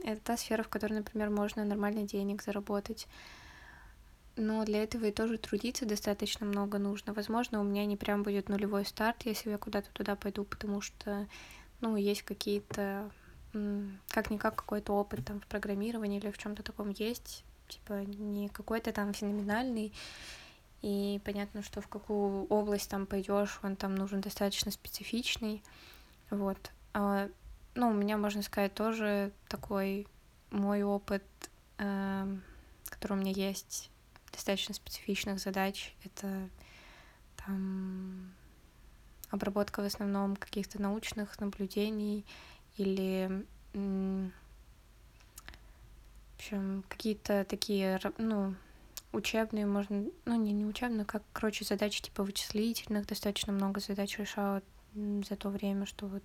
это 0.04 0.20
та 0.22 0.36
сфера, 0.36 0.62
в 0.62 0.68
которой, 0.68 0.94
например, 0.94 1.30
можно 1.30 1.64
нормально 1.64 2.02
денег 2.02 2.42
заработать. 2.42 3.06
Но 4.36 4.64
для 4.64 4.82
этого 4.82 5.06
и 5.06 5.12
тоже 5.12 5.38
трудиться 5.38 5.86
достаточно 5.86 6.44
много 6.44 6.78
нужно. 6.78 7.14
Возможно, 7.14 7.60
у 7.60 7.64
меня 7.64 7.86
не 7.86 7.96
прям 7.96 8.22
будет 8.22 8.50
нулевой 8.50 8.84
старт, 8.84 9.22
если 9.24 9.50
я 9.50 9.58
куда-то 9.58 9.90
туда 9.92 10.14
пойду, 10.14 10.44
потому 10.44 10.82
что, 10.82 11.26
ну, 11.80 11.96
есть 11.96 12.22
какие-то, 12.22 13.10
как-никак 14.08 14.56
какой-то 14.56 14.92
опыт 14.92 15.24
там 15.24 15.40
в 15.40 15.46
программировании 15.46 16.20
или 16.20 16.30
в 16.30 16.36
чем-то 16.36 16.62
таком 16.62 16.90
есть, 16.90 17.44
типа 17.68 18.04
не 18.04 18.48
какой-то 18.50 18.92
там 18.92 19.14
феноменальный, 19.14 19.92
и 20.82 21.20
понятно, 21.24 21.62
что 21.62 21.80
в 21.80 21.88
какую 21.88 22.44
область 22.46 22.90
там 22.90 23.06
пойдешь, 23.06 23.58
он 23.62 23.76
там 23.76 23.94
нужен 23.94 24.20
достаточно 24.20 24.70
специфичный, 24.70 25.62
вот. 26.30 26.58
А, 26.92 27.28
ну, 27.76 27.90
у 27.90 27.92
меня, 27.92 28.16
можно 28.16 28.42
сказать, 28.42 28.74
тоже 28.74 29.32
такой 29.48 30.06
мой 30.50 30.82
опыт, 30.82 31.22
э, 31.78 32.36
который 32.88 33.12
у 33.12 33.20
меня 33.20 33.32
есть, 33.32 33.90
достаточно 34.32 34.74
специфичных 34.74 35.38
задач, 35.38 35.94
это 36.04 36.48
там 37.36 38.32
обработка 39.30 39.82
в 39.82 39.84
основном 39.84 40.36
каких-то 40.36 40.80
научных 40.80 41.38
наблюдений 41.40 42.24
или 42.76 43.44
в 43.72 44.30
общем, 46.38 46.84
какие-то 46.88 47.44
такие, 47.44 48.00
ну, 48.18 48.54
учебные, 49.12 49.66
можно, 49.66 50.04
ну, 50.24 50.34
не, 50.34 50.52
не 50.52 50.64
учебные, 50.64 51.04
как, 51.04 51.22
короче, 51.32 51.64
задачи 51.64 52.02
типа 52.02 52.22
вычислительных, 52.22 53.06
достаточно 53.06 53.52
много 53.52 53.80
задач 53.80 54.18
решала 54.18 54.62
за 54.94 55.36
то 55.36 55.48
время, 55.48 55.86
что 55.86 56.06
вот 56.06 56.22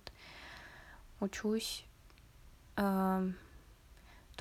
учусь. 1.22 1.84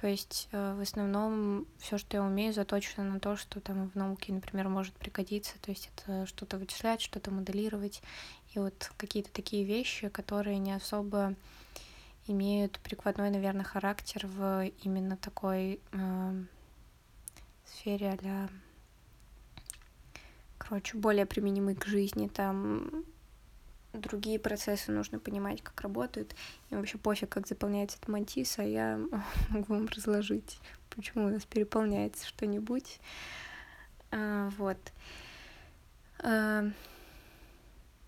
То 0.01 0.07
есть 0.07 0.47
э, 0.51 0.73
в 0.73 0.81
основном 0.81 1.67
все, 1.77 1.97
что 1.97 2.17
я 2.17 2.23
умею, 2.23 2.53
заточено 2.53 3.03
на 3.03 3.19
то, 3.19 3.35
что 3.35 3.59
там 3.59 3.89
в 3.89 3.95
науке, 3.95 4.33
например, 4.33 4.67
может 4.67 4.95
пригодиться. 4.95 5.59
То 5.61 5.69
есть 5.69 5.91
это 5.95 6.25
что-то 6.25 6.57
вычислять, 6.57 7.01
что-то 7.01 7.29
моделировать. 7.29 8.01
И 8.53 8.59
вот 8.59 8.91
какие-то 8.97 9.31
такие 9.31 9.63
вещи, 9.63 10.09
которые 10.09 10.57
не 10.57 10.73
особо 10.73 11.35
имеют 12.25 12.79
прикладной, 12.79 13.29
наверное, 13.29 13.63
характер 13.63 14.25
в 14.25 14.65
именно 14.81 15.17
такой 15.17 15.79
э, 15.91 16.43
сфере 17.65 18.17
а 18.23 18.49
короче, 20.57 20.97
более 20.97 21.25
применимы 21.25 21.75
к 21.75 21.85
жизни. 21.85 22.27
Там 22.27 23.05
другие 23.93 24.39
процессы 24.39 24.91
нужно 24.91 25.19
понимать, 25.19 25.61
как 25.61 25.81
работают. 25.81 26.35
И 26.69 26.75
вообще 26.75 26.97
пофиг, 26.97 27.29
как 27.29 27.47
заполняется 27.47 27.97
эта 28.01 28.11
мантиса, 28.11 28.63
я 28.63 28.99
могу 29.49 29.73
вам 29.73 29.87
разложить, 29.87 30.59
почему 30.89 31.25
у 31.25 31.29
нас 31.29 31.45
переполняется 31.45 32.27
что-нибудь. 32.27 32.99
А, 34.11 34.49
вот. 34.57 34.77
А, 36.19 36.65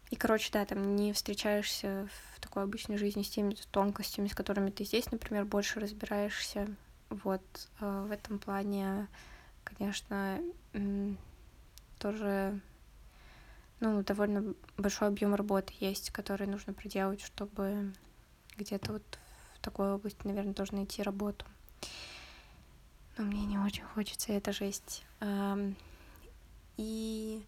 и, 0.09 0.15
короче, 0.15 0.51
да, 0.51 0.65
там 0.65 0.95
не 0.95 1.11
встречаешься 1.13 2.07
в 2.35 2.39
такой 2.39 2.63
обычной 2.63 2.97
жизни 2.97 3.23
с 3.23 3.29
теми 3.29 3.55
тонкостями, 3.71 4.27
с 4.27 4.35
которыми 4.35 4.69
ты 4.69 4.85
здесь, 4.85 5.11
например, 5.11 5.45
больше 5.45 5.79
разбираешься. 5.79 6.67
Вот 7.09 7.41
а, 7.79 8.05
в 8.05 8.11
этом 8.11 8.39
плане, 8.39 9.07
конечно, 9.63 10.39
тоже 11.99 12.59
ну, 13.83 14.01
довольно 14.01 14.55
большой 14.77 15.09
объем 15.09 15.35
работы 15.35 15.73
есть, 15.81 16.09
который 16.11 16.47
нужно 16.47 16.71
проделать, 16.71 17.19
чтобы 17.19 17.91
где-то 18.55 18.93
вот 18.93 19.19
в 19.55 19.59
такой 19.59 19.91
области, 19.91 20.25
наверное, 20.25 20.53
тоже 20.53 20.73
найти 20.73 21.03
работу. 21.03 21.45
Но 23.17 23.25
мне 23.25 23.45
не 23.45 23.57
очень 23.57 23.83
хочется, 23.83 24.31
это 24.31 24.53
жесть. 24.53 25.03
И 26.77 27.43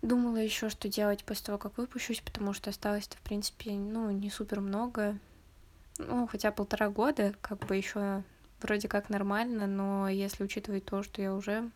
думала 0.00 0.38
еще, 0.38 0.70
что 0.70 0.88
делать 0.88 1.24
после 1.24 1.44
того, 1.44 1.58
как 1.58 1.76
выпущусь, 1.76 2.22
потому 2.22 2.54
что 2.54 2.70
осталось-то, 2.70 3.18
в 3.18 3.20
принципе, 3.20 3.72
ну, 3.72 4.10
не 4.10 4.30
супер 4.30 4.62
много. 4.62 5.18
Ну, 5.98 6.26
хотя 6.26 6.52
полтора 6.52 6.88
года, 6.88 7.34
как 7.42 7.58
бы 7.66 7.76
еще 7.76 8.22
вроде 8.62 8.88
как 8.88 9.10
нормально, 9.10 9.66
но 9.66 10.08
если 10.08 10.42
учитывать 10.42 10.86
то, 10.86 11.02
что 11.02 11.20
я 11.20 11.34
уже 11.34 11.70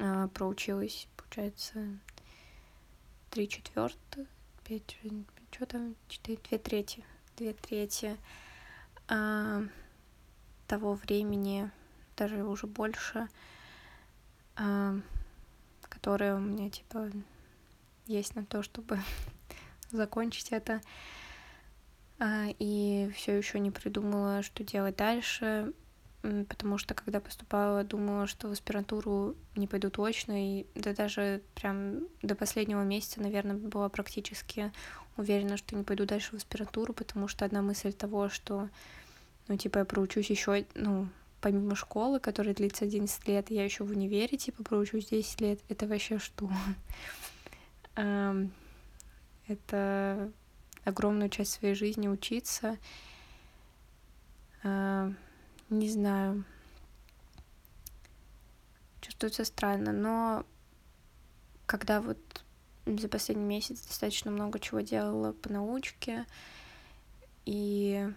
э, 0.00 0.28
проучилась 0.34 1.06
получается, 1.34 1.98
три 3.30 3.48
четвертых, 3.48 4.28
пять, 4.62 4.96
что 5.50 5.66
там, 5.66 5.96
четыре, 6.08 6.38
две 6.48 6.58
трети, 6.58 7.04
две 7.36 7.52
трети 7.54 8.16
а, 9.08 9.62
того 10.68 10.94
времени, 10.94 11.70
даже 12.16 12.44
уже 12.44 12.68
больше, 12.68 13.28
а, 14.54 14.94
которое 15.82 16.36
у 16.36 16.38
меня, 16.38 16.70
типа, 16.70 17.10
есть 18.06 18.36
на 18.36 18.44
то, 18.44 18.62
чтобы 18.62 19.00
закончить 19.90 20.52
это. 20.52 20.82
А, 22.20 22.46
и 22.60 23.10
все 23.16 23.36
еще 23.36 23.58
не 23.58 23.72
придумала, 23.72 24.42
что 24.42 24.62
делать 24.62 24.96
дальше 24.96 25.72
потому 26.48 26.78
что 26.78 26.94
когда 26.94 27.20
поступала, 27.20 27.84
думала, 27.84 28.26
что 28.26 28.48
в 28.48 28.52
аспирантуру 28.52 29.36
не 29.56 29.66
пойду 29.66 29.90
точно, 29.90 30.60
и 30.60 30.66
да 30.74 30.94
даже 30.94 31.42
прям 31.54 32.00
до 32.22 32.34
последнего 32.34 32.82
месяца, 32.82 33.20
наверное, 33.20 33.56
была 33.56 33.88
практически 33.88 34.72
уверена, 35.16 35.56
что 35.56 35.76
не 35.76 35.84
пойду 35.84 36.06
дальше 36.06 36.30
в 36.30 36.34
аспирантуру, 36.34 36.94
потому 36.94 37.28
что 37.28 37.44
одна 37.44 37.60
мысль 37.62 37.92
того, 37.92 38.28
что, 38.30 38.70
ну, 39.48 39.56
типа, 39.56 39.78
я 39.78 39.84
проучусь 39.84 40.30
еще, 40.30 40.64
ну, 40.74 41.08
помимо 41.40 41.76
школы, 41.76 42.20
которая 42.20 42.54
длится 42.54 42.86
11 42.86 43.28
лет, 43.28 43.50
я 43.50 43.64
еще 43.64 43.84
в 43.84 43.90
универе, 43.90 44.38
типа, 44.38 44.64
проучусь 44.64 45.08
10 45.08 45.40
лет, 45.42 45.60
это 45.68 45.86
вообще 45.86 46.18
что? 46.18 46.50
Это 49.46 50.32
огромную 50.84 51.28
часть 51.28 51.52
своей 51.52 51.74
жизни 51.74 52.08
учиться, 52.08 52.78
не 55.70 55.90
знаю, 55.90 56.44
чувствуется 59.00 59.44
странно, 59.44 59.92
но 59.92 60.46
когда 61.66 62.00
вот 62.00 62.18
за 62.86 63.08
последний 63.08 63.44
месяц 63.44 63.80
достаточно 63.86 64.30
много 64.30 64.58
чего 64.58 64.80
делала 64.80 65.32
по 65.32 65.50
научке, 65.50 66.26
и 67.46 68.08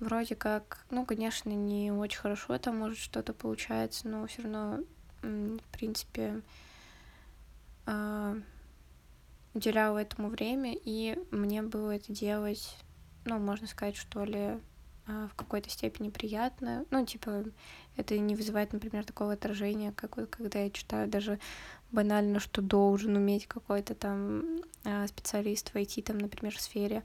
вроде 0.00 0.34
как, 0.34 0.84
ну, 0.90 1.04
конечно, 1.04 1.50
не 1.50 1.90
очень 1.90 2.18
хорошо 2.18 2.58
там 2.58 2.78
может 2.78 2.98
что-то 2.98 3.32
получается, 3.32 4.08
но 4.08 4.26
все 4.26 4.42
равно, 4.42 4.80
в 5.22 5.72
принципе, 5.72 6.42
а, 7.86 8.36
уделяла 9.54 9.98
этому 9.98 10.28
время, 10.28 10.74
и 10.74 11.18
мне 11.30 11.62
было 11.62 11.96
это 11.96 12.12
делать, 12.12 12.76
ну, 13.24 13.38
можно 13.38 13.66
сказать, 13.66 13.96
что 13.96 14.24
ли, 14.24 14.60
в 15.06 15.30
какой-то 15.36 15.70
степени 15.70 16.10
приятно. 16.10 16.84
Ну, 16.90 17.06
типа, 17.06 17.44
это 17.96 18.18
не 18.18 18.34
вызывает, 18.34 18.72
например, 18.72 19.04
такого 19.04 19.32
отражения, 19.32 19.92
как 19.92 20.16
вот 20.16 20.28
когда 20.28 20.60
я 20.60 20.70
читаю 20.70 21.08
даже 21.08 21.38
банально, 21.92 22.40
что 22.40 22.60
должен 22.60 23.16
уметь 23.16 23.46
какой-то 23.46 23.94
там 23.94 24.58
а, 24.84 25.06
специалист 25.06 25.70
в 25.70 25.76
IT, 25.76 26.02
там, 26.02 26.18
например, 26.18 26.58
сфере. 26.58 27.04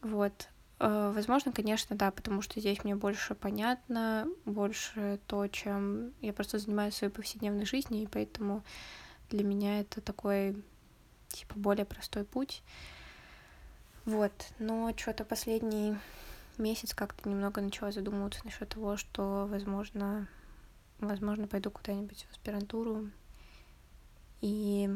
Вот. 0.00 0.48
А, 0.78 1.12
возможно, 1.12 1.52
конечно, 1.52 1.94
да, 1.94 2.10
потому 2.10 2.42
что 2.42 2.58
здесь 2.58 2.82
мне 2.84 2.94
больше 2.94 3.34
понятно, 3.34 4.26
больше 4.46 5.20
то, 5.26 5.46
чем 5.48 6.12
я 6.22 6.32
просто 6.32 6.58
занимаюсь 6.58 6.94
своей 6.94 7.12
повседневной 7.12 7.66
жизнью, 7.66 8.02
и 8.02 8.06
поэтому 8.06 8.64
для 9.30 9.44
меня 9.44 9.80
это 9.80 10.00
такой, 10.00 10.62
типа, 11.28 11.58
более 11.58 11.84
простой 11.84 12.24
путь. 12.24 12.62
Вот, 14.04 14.32
но 14.58 14.92
что-то 14.96 15.24
последний 15.24 15.96
месяц 16.58 16.94
как-то 16.94 17.28
немного 17.28 17.60
начала 17.60 17.92
задумываться 17.92 18.40
насчет 18.44 18.68
того, 18.68 18.96
что, 18.96 19.46
возможно, 19.46 20.28
возможно, 20.98 21.46
пойду 21.46 21.70
куда-нибудь 21.70 22.26
в 22.28 22.32
аспирантуру 22.32 23.10
и 24.40 24.90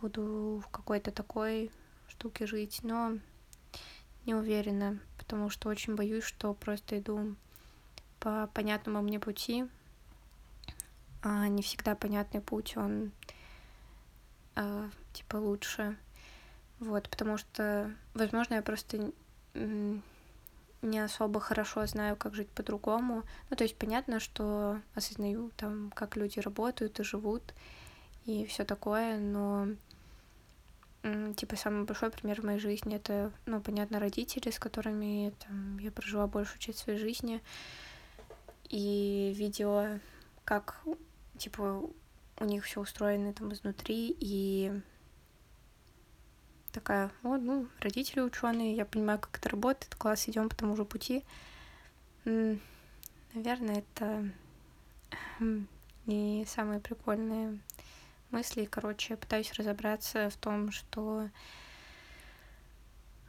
буду 0.00 0.62
в 0.64 0.68
какой-то 0.70 1.10
такой 1.10 1.70
штуке 2.08 2.46
жить, 2.46 2.80
но 2.82 3.18
не 4.26 4.34
уверена, 4.34 4.98
потому 5.18 5.50
что 5.50 5.68
очень 5.68 5.94
боюсь, 5.94 6.24
что 6.24 6.54
просто 6.54 6.98
иду 6.98 7.36
по 8.20 8.48
понятному 8.54 9.02
мне 9.02 9.18
пути, 9.18 9.66
а 11.22 11.48
не 11.48 11.62
всегда 11.62 11.94
понятный 11.94 12.40
путь, 12.40 12.76
он 12.76 13.12
а, 14.54 14.90
типа 15.12 15.36
лучше. 15.36 15.96
Вот, 16.78 17.08
потому 17.08 17.36
что, 17.36 17.94
возможно, 18.14 18.54
я 18.54 18.62
просто 18.62 19.12
не 20.82 20.98
особо 20.98 21.40
хорошо 21.40 21.86
знаю, 21.86 22.16
как 22.16 22.34
жить 22.34 22.50
по-другому. 22.50 23.24
Ну, 23.50 23.56
то 23.56 23.64
есть 23.64 23.76
понятно, 23.76 24.20
что 24.20 24.80
осознаю 24.94 25.50
там, 25.56 25.90
как 25.94 26.16
люди 26.16 26.40
работают 26.40 27.00
и 27.00 27.04
живут, 27.04 27.54
и 28.26 28.44
все 28.46 28.64
такое, 28.64 29.18
но 29.18 29.68
типа 31.36 31.56
самый 31.56 31.84
большой 31.84 32.10
пример 32.10 32.40
в 32.40 32.44
моей 32.44 32.60
жизни 32.60 32.96
это, 32.96 33.32
ну, 33.46 33.60
понятно, 33.60 33.98
родители, 33.98 34.50
с 34.50 34.58
которыми 34.58 35.32
там, 35.40 35.78
я 35.78 35.90
прожила 35.90 36.26
большую 36.26 36.58
часть 36.60 36.78
своей 36.78 36.98
жизни, 36.98 37.42
и 38.68 39.32
видела, 39.36 40.00
как, 40.44 40.80
типа, 41.38 41.82
у 42.38 42.44
них 42.44 42.64
все 42.64 42.80
устроено 42.80 43.32
там 43.32 43.52
изнутри, 43.52 44.16
и 44.18 44.72
такая, 46.72 47.10
вот, 47.22 47.40
ну, 47.40 47.68
родители 47.80 48.20
ученые, 48.20 48.74
я 48.74 48.84
понимаю, 48.84 49.18
как 49.18 49.38
это 49.38 49.50
работает, 49.50 49.94
класс, 49.94 50.28
идем 50.28 50.48
по 50.48 50.56
тому 50.56 50.74
же 50.76 50.84
пути. 50.84 51.24
Наверное, 52.24 53.78
это 53.78 54.30
не 56.06 56.44
самые 56.46 56.80
прикольные 56.80 57.58
мысли. 58.30 58.64
Короче, 58.64 59.16
пытаюсь 59.16 59.52
разобраться 59.52 60.30
в 60.30 60.36
том, 60.36 60.70
что 60.72 61.28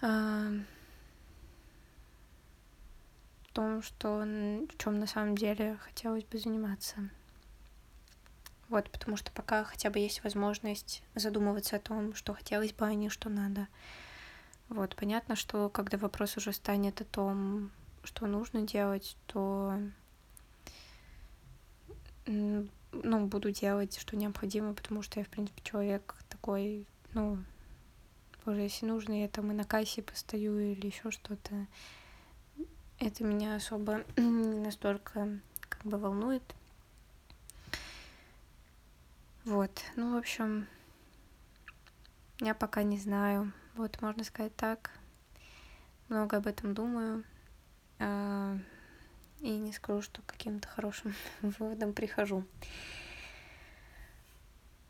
в 0.01 0.63
том, 3.53 3.82
что 3.82 4.25
чем 4.77 4.99
на 4.99 5.08
самом 5.08 5.38
деле 5.38 5.77
хотелось 5.82 6.25
бы 6.25 6.38
заниматься. 6.39 7.10
Вот, 8.73 8.89
потому 8.89 9.17
что 9.17 9.31
пока 9.31 9.63
хотя 9.63 9.91
бы 9.91 9.99
есть 9.99 10.23
возможность 10.23 11.03
задумываться 11.13 11.75
о 11.75 11.79
том, 11.79 12.15
что 12.15 12.33
хотелось 12.33 12.73
бы, 12.73 12.88
а 12.88 12.95
не 12.95 13.07
что 13.07 13.29
надо. 13.29 13.67
Вот, 14.67 14.95
понятно, 14.95 15.36
что 15.36 15.69
когда 15.69 15.99
вопрос 15.99 16.38
уже 16.38 16.53
станет 16.53 16.99
о 16.99 17.03
том, 17.03 17.69
что 18.03 18.25
нужно 18.25 18.63
делать, 18.63 19.15
то 19.27 19.77
ну, 22.25 23.27
буду 23.27 23.51
делать, 23.51 23.95
что 23.99 24.17
необходимо, 24.17 24.73
потому 24.73 25.03
что 25.03 25.19
я, 25.19 25.25
в 25.27 25.29
принципе, 25.29 25.62
человек 25.62 26.15
такой, 26.27 26.88
ну, 27.13 27.38
боже, 28.43 28.62
если 28.62 28.88
нужно, 28.88 29.21
я 29.21 29.27
там 29.27 29.51
и 29.51 29.53
на 29.53 29.65
кассе 29.65 30.01
постою 30.01 30.57
или 30.57 30.88
еще 30.88 31.12
что-то. 31.12 31.67
Это 32.97 33.23
меня 33.23 33.53
особо 33.53 34.03
не 34.17 34.62
настолько 34.62 35.29
как 35.69 35.86
бы 35.86 35.99
волнует. 35.99 36.55
Вот, 39.45 39.84
ну, 39.97 40.13
в 40.13 40.17
общем, 40.17 40.67
я 42.39 42.56
пока 42.56 42.84
не 42.84 42.97
знаю. 42.97 43.51
Вот, 43.75 44.01
можно 44.01 44.23
сказать 44.23 44.56
так. 44.56 44.91
Много 46.08 46.38
об 46.38 46.47
этом 46.47 46.73
думаю. 46.73 47.25
А, 47.99 48.58
и 49.41 49.49
не 49.58 49.73
скажу, 49.73 50.01
что 50.01 50.21
каким-то 50.21 50.69
хорошим 50.69 51.13
выводом 51.41 51.91
прихожу. 51.91 52.45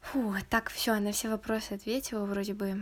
Фу, 0.02 0.36
так, 0.52 0.70
все, 0.70 1.00
на 1.00 1.13
все 1.13 1.30
вопросы 1.30 1.74
ответила 1.74 2.26
вроде 2.26 2.54
бы. 2.54 2.80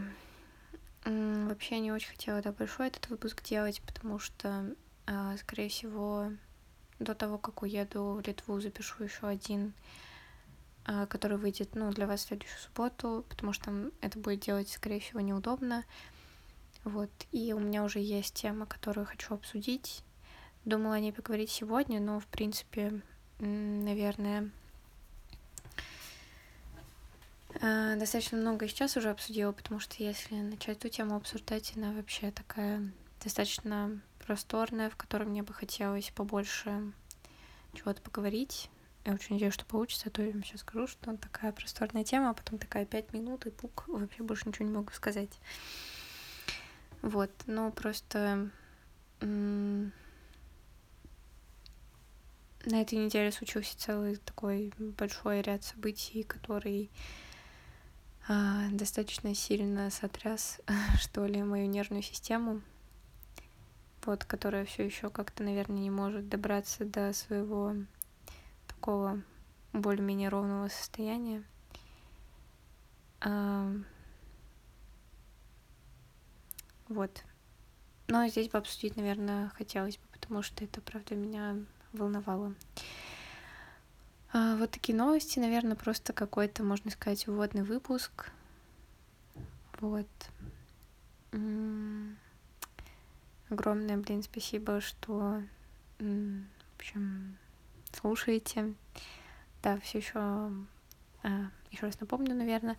Вообще 1.06 1.80
не 1.80 1.94
очень 1.94 2.10
хотела 2.10 2.42
да, 2.42 2.52
большой 2.52 2.88
этот 2.88 3.08
выпуск 3.08 3.44
делать, 3.44 3.82
потому 3.86 4.20
что, 4.20 4.76
а, 5.06 5.38
скорее 5.38 5.70
всего, 5.70 6.34
до 7.00 7.16
того, 7.16 7.38
как 7.38 7.62
уеду 7.62 8.20
в 8.22 8.28
Литву, 8.28 8.60
запишу 8.60 9.06
еще 9.06 9.26
один 9.26 9.74
который 10.84 11.38
выйдет, 11.38 11.76
ну, 11.76 11.92
для 11.92 12.08
вас 12.08 12.22
в 12.22 12.28
следующую 12.28 12.60
субботу, 12.60 13.26
потому 13.30 13.54
что 13.54 13.92
это 14.02 14.18
будет 14.20 14.40
делать, 14.40 14.70
скорее 14.70 15.00
всего, 15.00 15.20
неудобно. 15.20 15.86
Вот, 16.84 17.12
и 17.32 17.54
у 17.54 17.60
меня 17.60 17.84
уже 17.84 18.00
есть 18.00 18.34
тема, 18.34 18.66
которую 18.66 19.06
хочу 19.06 19.36
обсудить. 19.36 20.04
Думала 20.66 20.96
о 20.96 21.00
ней 21.00 21.14
поговорить 21.14 21.52
сегодня, 21.52 22.00
но, 22.00 22.20
в 22.20 22.26
принципе, 22.28 23.02
наверное, 23.40 24.50
а, 27.62 27.96
достаточно 27.96 28.38
много 28.38 28.68
сейчас 28.68 28.98
уже 28.98 29.10
обсудила, 29.10 29.52
потому 29.52 29.80
что 29.80 30.04
если 30.04 30.36
начать 30.36 30.78
эту 30.78 30.90
тему 30.90 31.16
обсуждать, 31.16 31.74
она 31.76 31.92
вообще 31.92 32.32
такая 32.32 32.92
достаточно 33.24 34.00
просторная, 34.26 34.90
в 34.90 34.96
которой 34.96 35.26
мне 35.26 35.44
бы 35.44 35.54
хотелось 35.54 36.12
побольше 36.12 36.92
чего-то 37.74 38.02
поговорить. 38.02 38.70
Я 39.04 39.14
очень 39.14 39.36
надеюсь, 39.36 39.54
что 39.54 39.66
получится, 39.66 40.08
а 40.08 40.12
то 40.12 40.22
я 40.22 40.32
вам 40.32 40.44
сейчас 40.44 40.62
скажу, 40.62 40.86
что 40.86 41.18
такая 41.18 41.52
просторная 41.52 42.04
тема, 42.04 42.30
а 42.30 42.34
потом 42.34 42.60
такая 42.60 42.86
пять 42.86 43.14
минут, 43.14 43.48
и 43.48 43.50
пук, 43.50 43.86
вообще 43.88 44.22
больше 44.22 44.48
ничего 44.48 44.66
не 44.68 44.74
могу 44.74 44.92
сказать. 44.92 45.40
Вот, 47.02 47.32
но 47.48 47.72
просто 47.72 48.52
на 49.22 49.92
этой 52.66 53.00
неделе 53.00 53.32
случился 53.32 53.78
целый 53.78 54.18
такой 54.18 54.72
большой 54.78 55.42
ряд 55.42 55.64
событий, 55.64 56.22
который 56.24 56.92
а, 58.28 58.68
достаточно 58.72 59.34
сильно 59.34 59.90
сотряс, 59.90 60.62
что 61.00 61.26
ли, 61.26 61.42
мою 61.42 61.68
нервную 61.68 62.04
систему, 62.04 62.62
вот, 64.06 64.26
которая 64.26 64.66
все 64.66 64.86
еще 64.86 65.10
как-то, 65.10 65.44
наверное, 65.44 65.80
не 65.80 65.90
может 65.90 66.30
добраться 66.30 66.86
до 66.86 67.14
своего 67.14 67.76
такого 68.82 69.22
более-менее 69.74 70.30
ровного 70.30 70.68
состояния. 70.68 71.44
Вот. 76.90 77.24
Но 78.08 78.28
здесь 78.28 78.50
бы 78.50 78.58
обсудить, 78.58 78.96
наверное, 78.98 79.50
хотелось 79.50 79.98
бы, 79.98 80.04
потому 80.12 80.42
что 80.42 80.64
это, 80.64 80.82
правда, 80.82 81.14
меня 81.14 81.58
волновало. 81.94 82.56
А, 84.34 84.56
вот 84.56 84.72
такие 84.72 84.98
новости, 84.98 85.38
наверное, 85.38 85.76
просто 85.76 86.12
какой-то, 86.12 86.64
можно 86.64 86.90
сказать, 86.90 87.28
вводный 87.28 87.62
выпуск. 87.62 88.32
Вот. 89.80 90.08
Огромное, 93.50 93.98
блин, 93.98 94.24
спасибо, 94.24 94.82
что, 94.82 95.44
в 96.00 96.76
общем, 96.78 97.38
слушаете. 97.96 98.74
Да, 99.62 99.80
все 99.80 100.00
еще 100.00 100.52
а, 101.24 101.52
еще 101.70 101.86
раз 101.86 102.00
напомню, 102.00 102.36
наверное. 102.36 102.78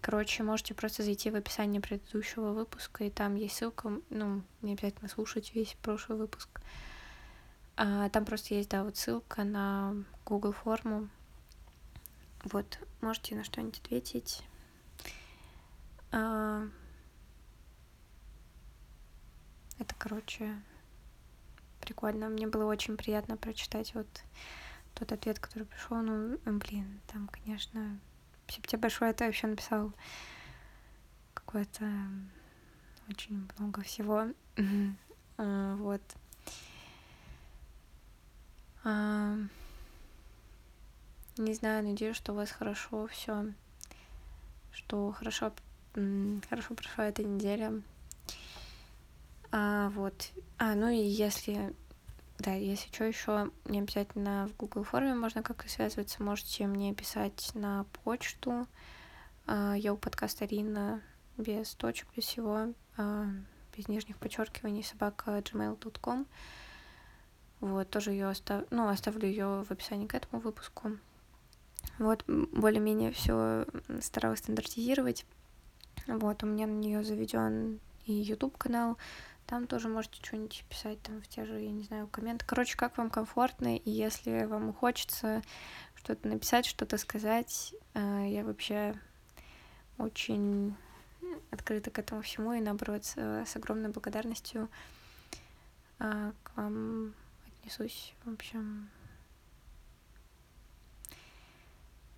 Короче, 0.00 0.42
можете 0.42 0.74
просто 0.74 1.02
зайти 1.02 1.30
в 1.30 1.34
описание 1.34 1.80
предыдущего 1.80 2.52
выпуска, 2.52 3.04
и 3.04 3.10
там 3.10 3.34
есть 3.34 3.56
ссылка, 3.56 4.00
ну, 4.10 4.42
не 4.62 4.74
обязательно 4.74 5.08
слушать 5.08 5.54
весь 5.54 5.76
прошлый 5.82 6.18
выпуск. 6.18 6.48
А, 7.76 8.08
там 8.10 8.24
просто 8.24 8.54
есть, 8.54 8.70
да, 8.70 8.84
вот 8.84 8.96
ссылка 8.96 9.42
на 9.44 9.94
Google 10.24 10.52
форму. 10.52 11.08
Вот, 12.44 12.78
можете 13.00 13.34
на 13.34 13.42
что-нибудь 13.42 13.80
ответить. 13.80 14.44
А, 16.12 16.68
это, 19.78 19.94
короче, 19.98 20.62
прикольно. 21.88 22.28
Мне 22.28 22.46
было 22.46 22.66
очень 22.66 22.96
приятно 22.96 23.36
прочитать 23.36 23.94
вот 23.94 24.06
тот 24.94 25.10
ответ, 25.12 25.38
который 25.38 25.64
пришел. 25.64 25.96
Ну, 25.98 26.38
блин, 26.44 27.00
там, 27.06 27.28
конечно, 27.28 27.98
тебе 28.46 28.78
большое, 28.78 29.14
ты 29.14 29.24
вообще 29.24 29.46
написал 29.46 29.92
какое-то 31.34 31.90
очень 33.08 33.48
много 33.58 33.82
всего. 33.82 34.26
А, 35.40 35.76
вот. 35.76 36.02
А, 38.82 39.36
не 41.36 41.54
знаю, 41.54 41.84
надеюсь, 41.84 42.16
что 42.16 42.32
у 42.32 42.34
вас 42.34 42.50
хорошо 42.50 43.06
все 43.06 43.52
что 44.78 45.12
хорошо, 45.12 45.52
хорошо 46.48 46.74
прошла 46.74 47.06
эта 47.06 47.22
неделя. 47.24 47.82
А, 49.50 49.90
вот. 49.90 50.30
А, 50.58 50.74
ну 50.74 50.88
и 50.88 50.98
если 50.98 51.74
да, 52.38 52.52
если 52.52 52.88
что 52.92 53.04
еще, 53.04 53.50
не 53.64 53.80
обязательно 53.80 54.46
в 54.46 54.56
Google 54.56 54.84
форме 54.84 55.12
можно 55.12 55.42
как-то 55.42 55.68
связываться, 55.68 56.22
можете 56.22 56.68
мне 56.68 56.94
писать 56.94 57.50
на 57.54 57.84
почту. 58.04 58.68
А, 59.46 59.74
я 59.74 59.92
у 59.92 59.96
подкаста 59.96 60.44
Рина 60.44 61.02
без 61.36 61.74
точек, 61.74 62.06
без 62.14 62.24
всего, 62.24 62.72
а, 62.96 63.26
без 63.76 63.88
нижних 63.88 64.18
подчеркиваний, 64.18 64.84
собака 64.84 65.38
gmail.com. 65.38 66.26
Вот, 67.60 67.90
тоже 67.90 68.12
ее 68.12 68.28
остав... 68.28 68.64
ну, 68.70 68.86
оставлю 68.88 69.26
ее 69.26 69.64
в 69.64 69.72
описании 69.72 70.06
к 70.06 70.14
этому 70.14 70.40
выпуску. 70.40 70.92
Вот, 71.98 72.22
более-менее 72.28 73.10
все 73.10 73.66
старалась 74.00 74.38
стандартизировать. 74.38 75.26
Вот, 76.06 76.44
у 76.44 76.46
меня 76.46 76.68
на 76.68 76.78
нее 76.78 77.02
заведен 77.02 77.80
и 78.06 78.12
YouTube 78.12 78.56
канал, 78.56 78.96
там 79.48 79.66
тоже 79.66 79.88
можете 79.88 80.22
что-нибудь 80.22 80.62
писать 80.68 81.00
там 81.00 81.22
в 81.22 81.26
те 81.26 81.46
же, 81.46 81.58
я 81.58 81.70
не 81.70 81.82
знаю, 81.82 82.06
комменты. 82.06 82.44
Короче, 82.46 82.76
как 82.76 82.98
вам 82.98 83.08
комфортно, 83.08 83.76
и 83.76 83.90
если 83.90 84.44
вам 84.44 84.74
хочется 84.74 85.42
что-то 85.94 86.28
написать, 86.28 86.66
что-то 86.66 86.98
сказать, 86.98 87.74
э, 87.94 88.26
я 88.28 88.44
вообще 88.44 88.94
очень 89.96 90.76
открыта 91.50 91.90
к 91.90 91.98
этому 91.98 92.20
всему 92.20 92.52
и 92.52 92.60
наоборот 92.60 93.06
с, 93.06 93.56
огромной 93.56 93.88
благодарностью 93.88 94.68
э, 95.98 96.32
к 96.42 96.56
вам 96.56 97.14
отнесусь. 97.46 98.14
В 98.24 98.34
общем, 98.34 98.90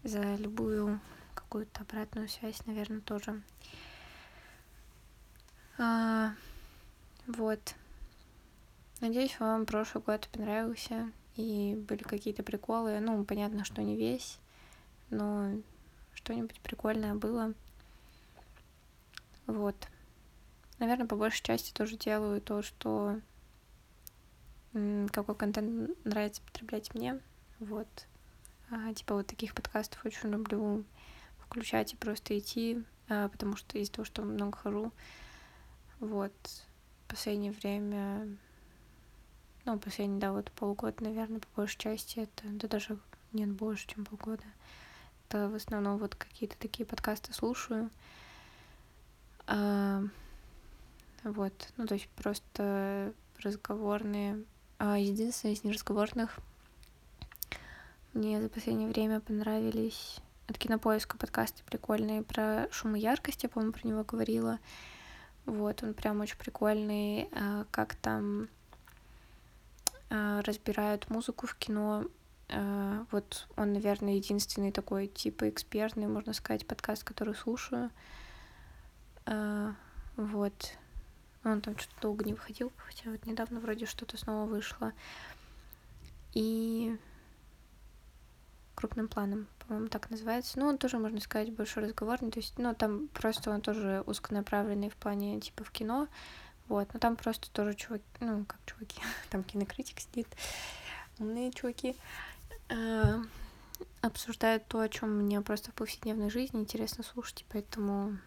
за 0.02 0.34
любую 0.34 1.00
какую-то 1.34 1.82
обратную 1.82 2.28
связь, 2.28 2.66
наверное, 2.66 3.00
тоже. 3.00 3.40
Вот. 7.36 7.76
Надеюсь, 9.00 9.38
вам 9.38 9.64
прошлый 9.64 10.02
год 10.02 10.28
понравился 10.32 11.12
и 11.36 11.76
были 11.88 12.02
какие-то 12.02 12.42
приколы. 12.42 12.98
Ну, 12.98 13.24
понятно, 13.24 13.64
что 13.64 13.82
не 13.82 13.96
весь, 13.96 14.38
но 15.10 15.52
что-нибудь 16.12 16.60
прикольное 16.60 17.14
было. 17.14 17.54
Вот. 19.46 19.76
Наверное, 20.80 21.06
по 21.06 21.14
большей 21.14 21.44
части 21.44 21.72
тоже 21.72 21.96
делаю 21.96 22.40
то, 22.40 22.62
что 22.62 23.20
какой 25.12 25.36
контент 25.36 26.04
нравится 26.04 26.42
потреблять 26.42 26.92
мне. 26.94 27.20
Вот. 27.60 27.86
А, 28.70 28.92
типа 28.92 29.14
вот 29.14 29.28
таких 29.28 29.54
подкастов 29.54 30.04
очень 30.04 30.30
люблю 30.30 30.84
включать 31.38 31.92
и 31.92 31.96
просто 31.96 32.36
идти, 32.36 32.82
а, 33.08 33.28
потому 33.28 33.56
что 33.56 33.78
из-за 33.78 33.92
того, 33.92 34.04
что 34.04 34.22
много 34.22 34.56
хожу, 34.56 34.92
вот, 36.00 36.32
последнее 37.10 37.52
время, 37.52 38.28
ну, 39.64 39.78
последние, 39.78 40.20
да, 40.20 40.32
вот 40.32 40.50
полгода, 40.52 41.02
наверное, 41.02 41.40
по 41.40 41.48
большей 41.56 41.78
части 41.78 42.20
это, 42.20 42.44
да 42.44 42.68
даже 42.68 42.98
нет 43.32 43.50
больше, 43.50 43.88
чем 43.88 44.04
полгода. 44.04 44.44
Это 45.28 45.48
в 45.48 45.54
основном 45.54 45.98
вот 45.98 46.14
какие-то 46.14 46.56
такие 46.58 46.86
подкасты 46.86 47.32
слушаю. 47.32 47.90
А, 49.46 50.02
вот, 51.24 51.72
ну, 51.76 51.86
то 51.86 51.94
есть 51.94 52.08
просто 52.10 53.12
разговорные. 53.38 54.44
А 54.78 54.98
единственное 54.98 55.54
из 55.54 55.64
неразговорных 55.64 56.38
мне 58.12 58.40
за 58.40 58.48
последнее 58.48 58.88
время 58.88 59.20
понравились 59.20 60.18
от 60.48 60.58
кинопоиска 60.58 61.16
подкасты 61.16 61.62
прикольные 61.64 62.22
про 62.22 62.66
шум 62.72 62.96
и 62.96 63.00
яркость, 63.00 63.42
я, 63.44 63.48
по-моему, 63.48 63.72
про 63.72 63.86
него 63.86 64.04
говорила. 64.04 64.58
Вот, 65.50 65.82
он 65.82 65.94
прям 65.94 66.20
очень 66.20 66.36
прикольный, 66.36 67.28
а, 67.32 67.66
как 67.72 67.96
там 67.96 68.48
а, 70.08 70.42
разбирают 70.42 71.10
музыку 71.10 71.48
в 71.48 71.56
кино. 71.56 72.04
А, 72.50 73.04
вот 73.10 73.48
он, 73.56 73.72
наверное, 73.72 74.14
единственный 74.14 74.70
такой 74.70 75.08
типа 75.08 75.48
экспертный, 75.50 76.06
можно 76.06 76.34
сказать, 76.34 76.68
подкаст, 76.68 77.02
который 77.02 77.34
слушаю. 77.34 77.90
Вот. 80.16 80.78
Он 81.42 81.60
там 81.60 81.76
что-то 81.76 82.00
долго 82.00 82.24
не 82.24 82.34
выходил, 82.34 82.72
хотя 82.76 83.10
вот 83.10 83.26
недавно 83.26 83.58
вроде 83.58 83.86
что-то 83.86 84.16
снова 84.16 84.48
вышло. 84.48 84.92
И 86.32 86.96
крупным 88.76 89.08
планом, 89.08 89.48
по-моему, 89.70 89.88
так 89.88 90.10
называется. 90.10 90.58
Ну, 90.58 90.66
он 90.66 90.78
тоже, 90.78 90.98
можно 90.98 91.20
сказать, 91.20 91.52
большой 91.52 91.84
разговорный, 91.84 92.32
то 92.32 92.40
есть, 92.40 92.58
ну, 92.58 92.74
там 92.74 93.06
просто 93.06 93.52
он 93.52 93.60
тоже 93.60 94.02
узконаправленный 94.04 94.90
в 94.90 94.96
плане, 94.96 95.40
типа, 95.40 95.62
в 95.62 95.70
кино, 95.70 96.08
вот, 96.66 96.92
но 96.92 96.98
там 96.98 97.14
просто 97.14 97.52
тоже 97.52 97.74
чуваки, 97.74 98.04
ну, 98.18 98.44
как 98.46 98.58
чуваки, 98.66 99.00
там 99.30 99.44
кинокритик 99.44 100.00
сидит, 100.00 100.26
умные 101.20 101.52
чуваки, 101.52 101.94
э, 102.68 103.22
обсуждают 104.00 104.66
то, 104.66 104.80
о 104.80 104.88
чем 104.88 105.16
мне 105.18 105.40
просто 105.40 105.70
в 105.70 105.74
повседневной 105.74 106.30
жизни 106.30 106.62
интересно 106.62 107.04
слушать, 107.04 107.42
и 107.42 107.46
поэтому 107.48 108.18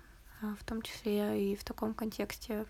э, 0.42 0.56
в 0.58 0.64
том 0.64 0.82
числе 0.82 1.52
и 1.52 1.58
в 1.58 1.66
таком 1.66 1.94
контексте 1.94 2.66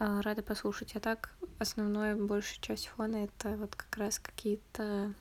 э, 0.00 0.20
рада 0.20 0.42
послушать. 0.42 0.96
А 0.96 1.00
так, 1.00 1.30
основная 1.60 2.16
большая 2.16 2.58
часть 2.60 2.88
фона— 2.88 3.16
это 3.24 3.50
вот 3.56 3.76
как 3.76 3.96
раз 3.98 4.18
какие-то 4.18 5.14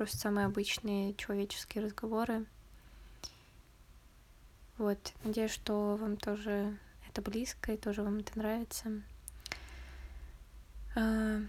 просто 0.00 0.16
самые 0.16 0.46
обычные 0.46 1.12
человеческие 1.12 1.84
разговоры. 1.84 2.46
Вот, 4.78 5.12
надеюсь, 5.24 5.50
что 5.50 5.94
вам 5.96 6.16
тоже 6.16 6.74
это 7.06 7.20
близко 7.20 7.74
и 7.74 7.76
тоже 7.76 8.02
вам 8.02 8.20
это 8.20 8.38
нравится. 8.38 9.02
А, 10.96 11.40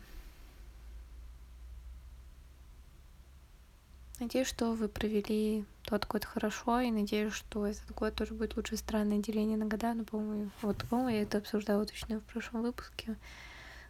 надеюсь, 4.19 4.47
что 4.47 4.73
вы 4.73 4.89
провели 4.89 5.63
тот 5.83 6.05
год 6.07 6.25
хорошо, 6.25 6.81
и 6.81 6.91
надеюсь, 6.91 7.31
что 7.31 7.65
этот 7.65 7.89
год 7.95 8.15
тоже 8.15 8.33
будет 8.33 8.57
лучше 8.57 8.75
странное 8.75 9.19
деление 9.19 9.57
на 9.57 9.65
года. 9.65 9.93
Но, 9.93 10.03
по-моему, 10.03 10.49
вот, 10.61 10.83
по-моему, 10.89 11.09
я 11.11 11.21
это 11.21 11.37
обсуждала 11.37 11.85
точно 11.85 12.19
в 12.19 12.23
прошлом 12.23 12.63
выпуске. 12.63 13.15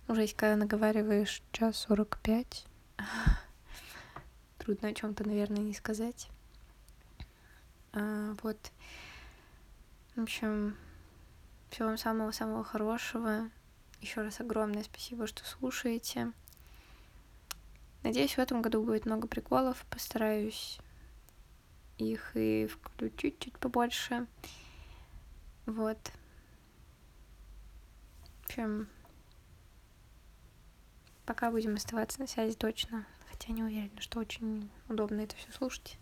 Уже 0.08 0.22
есть, 0.22 0.36
когда 0.36 0.56
наговариваешь 0.56 1.42
час 1.52 1.78
сорок 1.78 2.20
пять 2.22 2.68
трудно 4.62 4.90
о 4.90 4.94
чем-то, 4.94 5.28
наверное, 5.28 5.64
не 5.64 5.74
сказать. 5.74 6.30
А, 7.94 8.36
вот. 8.44 8.72
В 10.16 10.22
общем, 10.22 10.78
всего 11.70 11.88
вам 11.88 11.98
самого-самого 11.98 12.64
хорошего. 12.64 13.50
Еще 14.02 14.22
раз 14.22 14.40
огромное 14.40 14.84
спасибо, 14.84 15.26
что 15.26 15.44
слушаете. 15.46 16.32
Надеюсь, 18.04 18.36
в 18.36 18.40
этом 18.40 18.62
году 18.62 18.84
будет 18.84 19.06
много 19.06 19.28
приколов. 19.28 19.84
Постараюсь 19.90 20.80
их 21.98 22.36
и 22.36 22.68
включить 22.68 23.40
чуть 23.40 23.58
побольше. 23.58 24.28
Вот. 25.66 25.98
В 28.42 28.46
общем, 28.46 28.90
пока 31.26 31.50
будем 31.50 31.76
оставаться 31.76 32.20
на 32.20 32.28
связи 32.28 32.56
точно 32.56 33.08
хотя 33.42 33.54
не 33.54 33.64
уверена, 33.64 34.00
что 34.02 34.20
очень 34.20 34.70
удобно 34.88 35.22
это 35.22 35.36
все 35.36 35.52
слушать. 35.52 35.98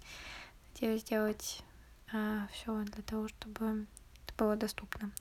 Надеюсь 0.73 1.02
сделать 1.02 1.63
а, 2.12 2.47
все 2.52 2.84
для 2.84 3.02
того, 3.04 3.30
чтобы 3.30 3.86
это 4.25 4.34
было 4.38 4.56
доступно. 4.58 5.12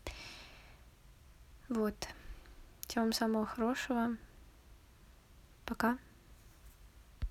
Вот. 1.69 2.09
Всем 2.89 3.13
самого 3.13 3.47
хорошего. 3.47 4.17
Пока. 5.65 5.99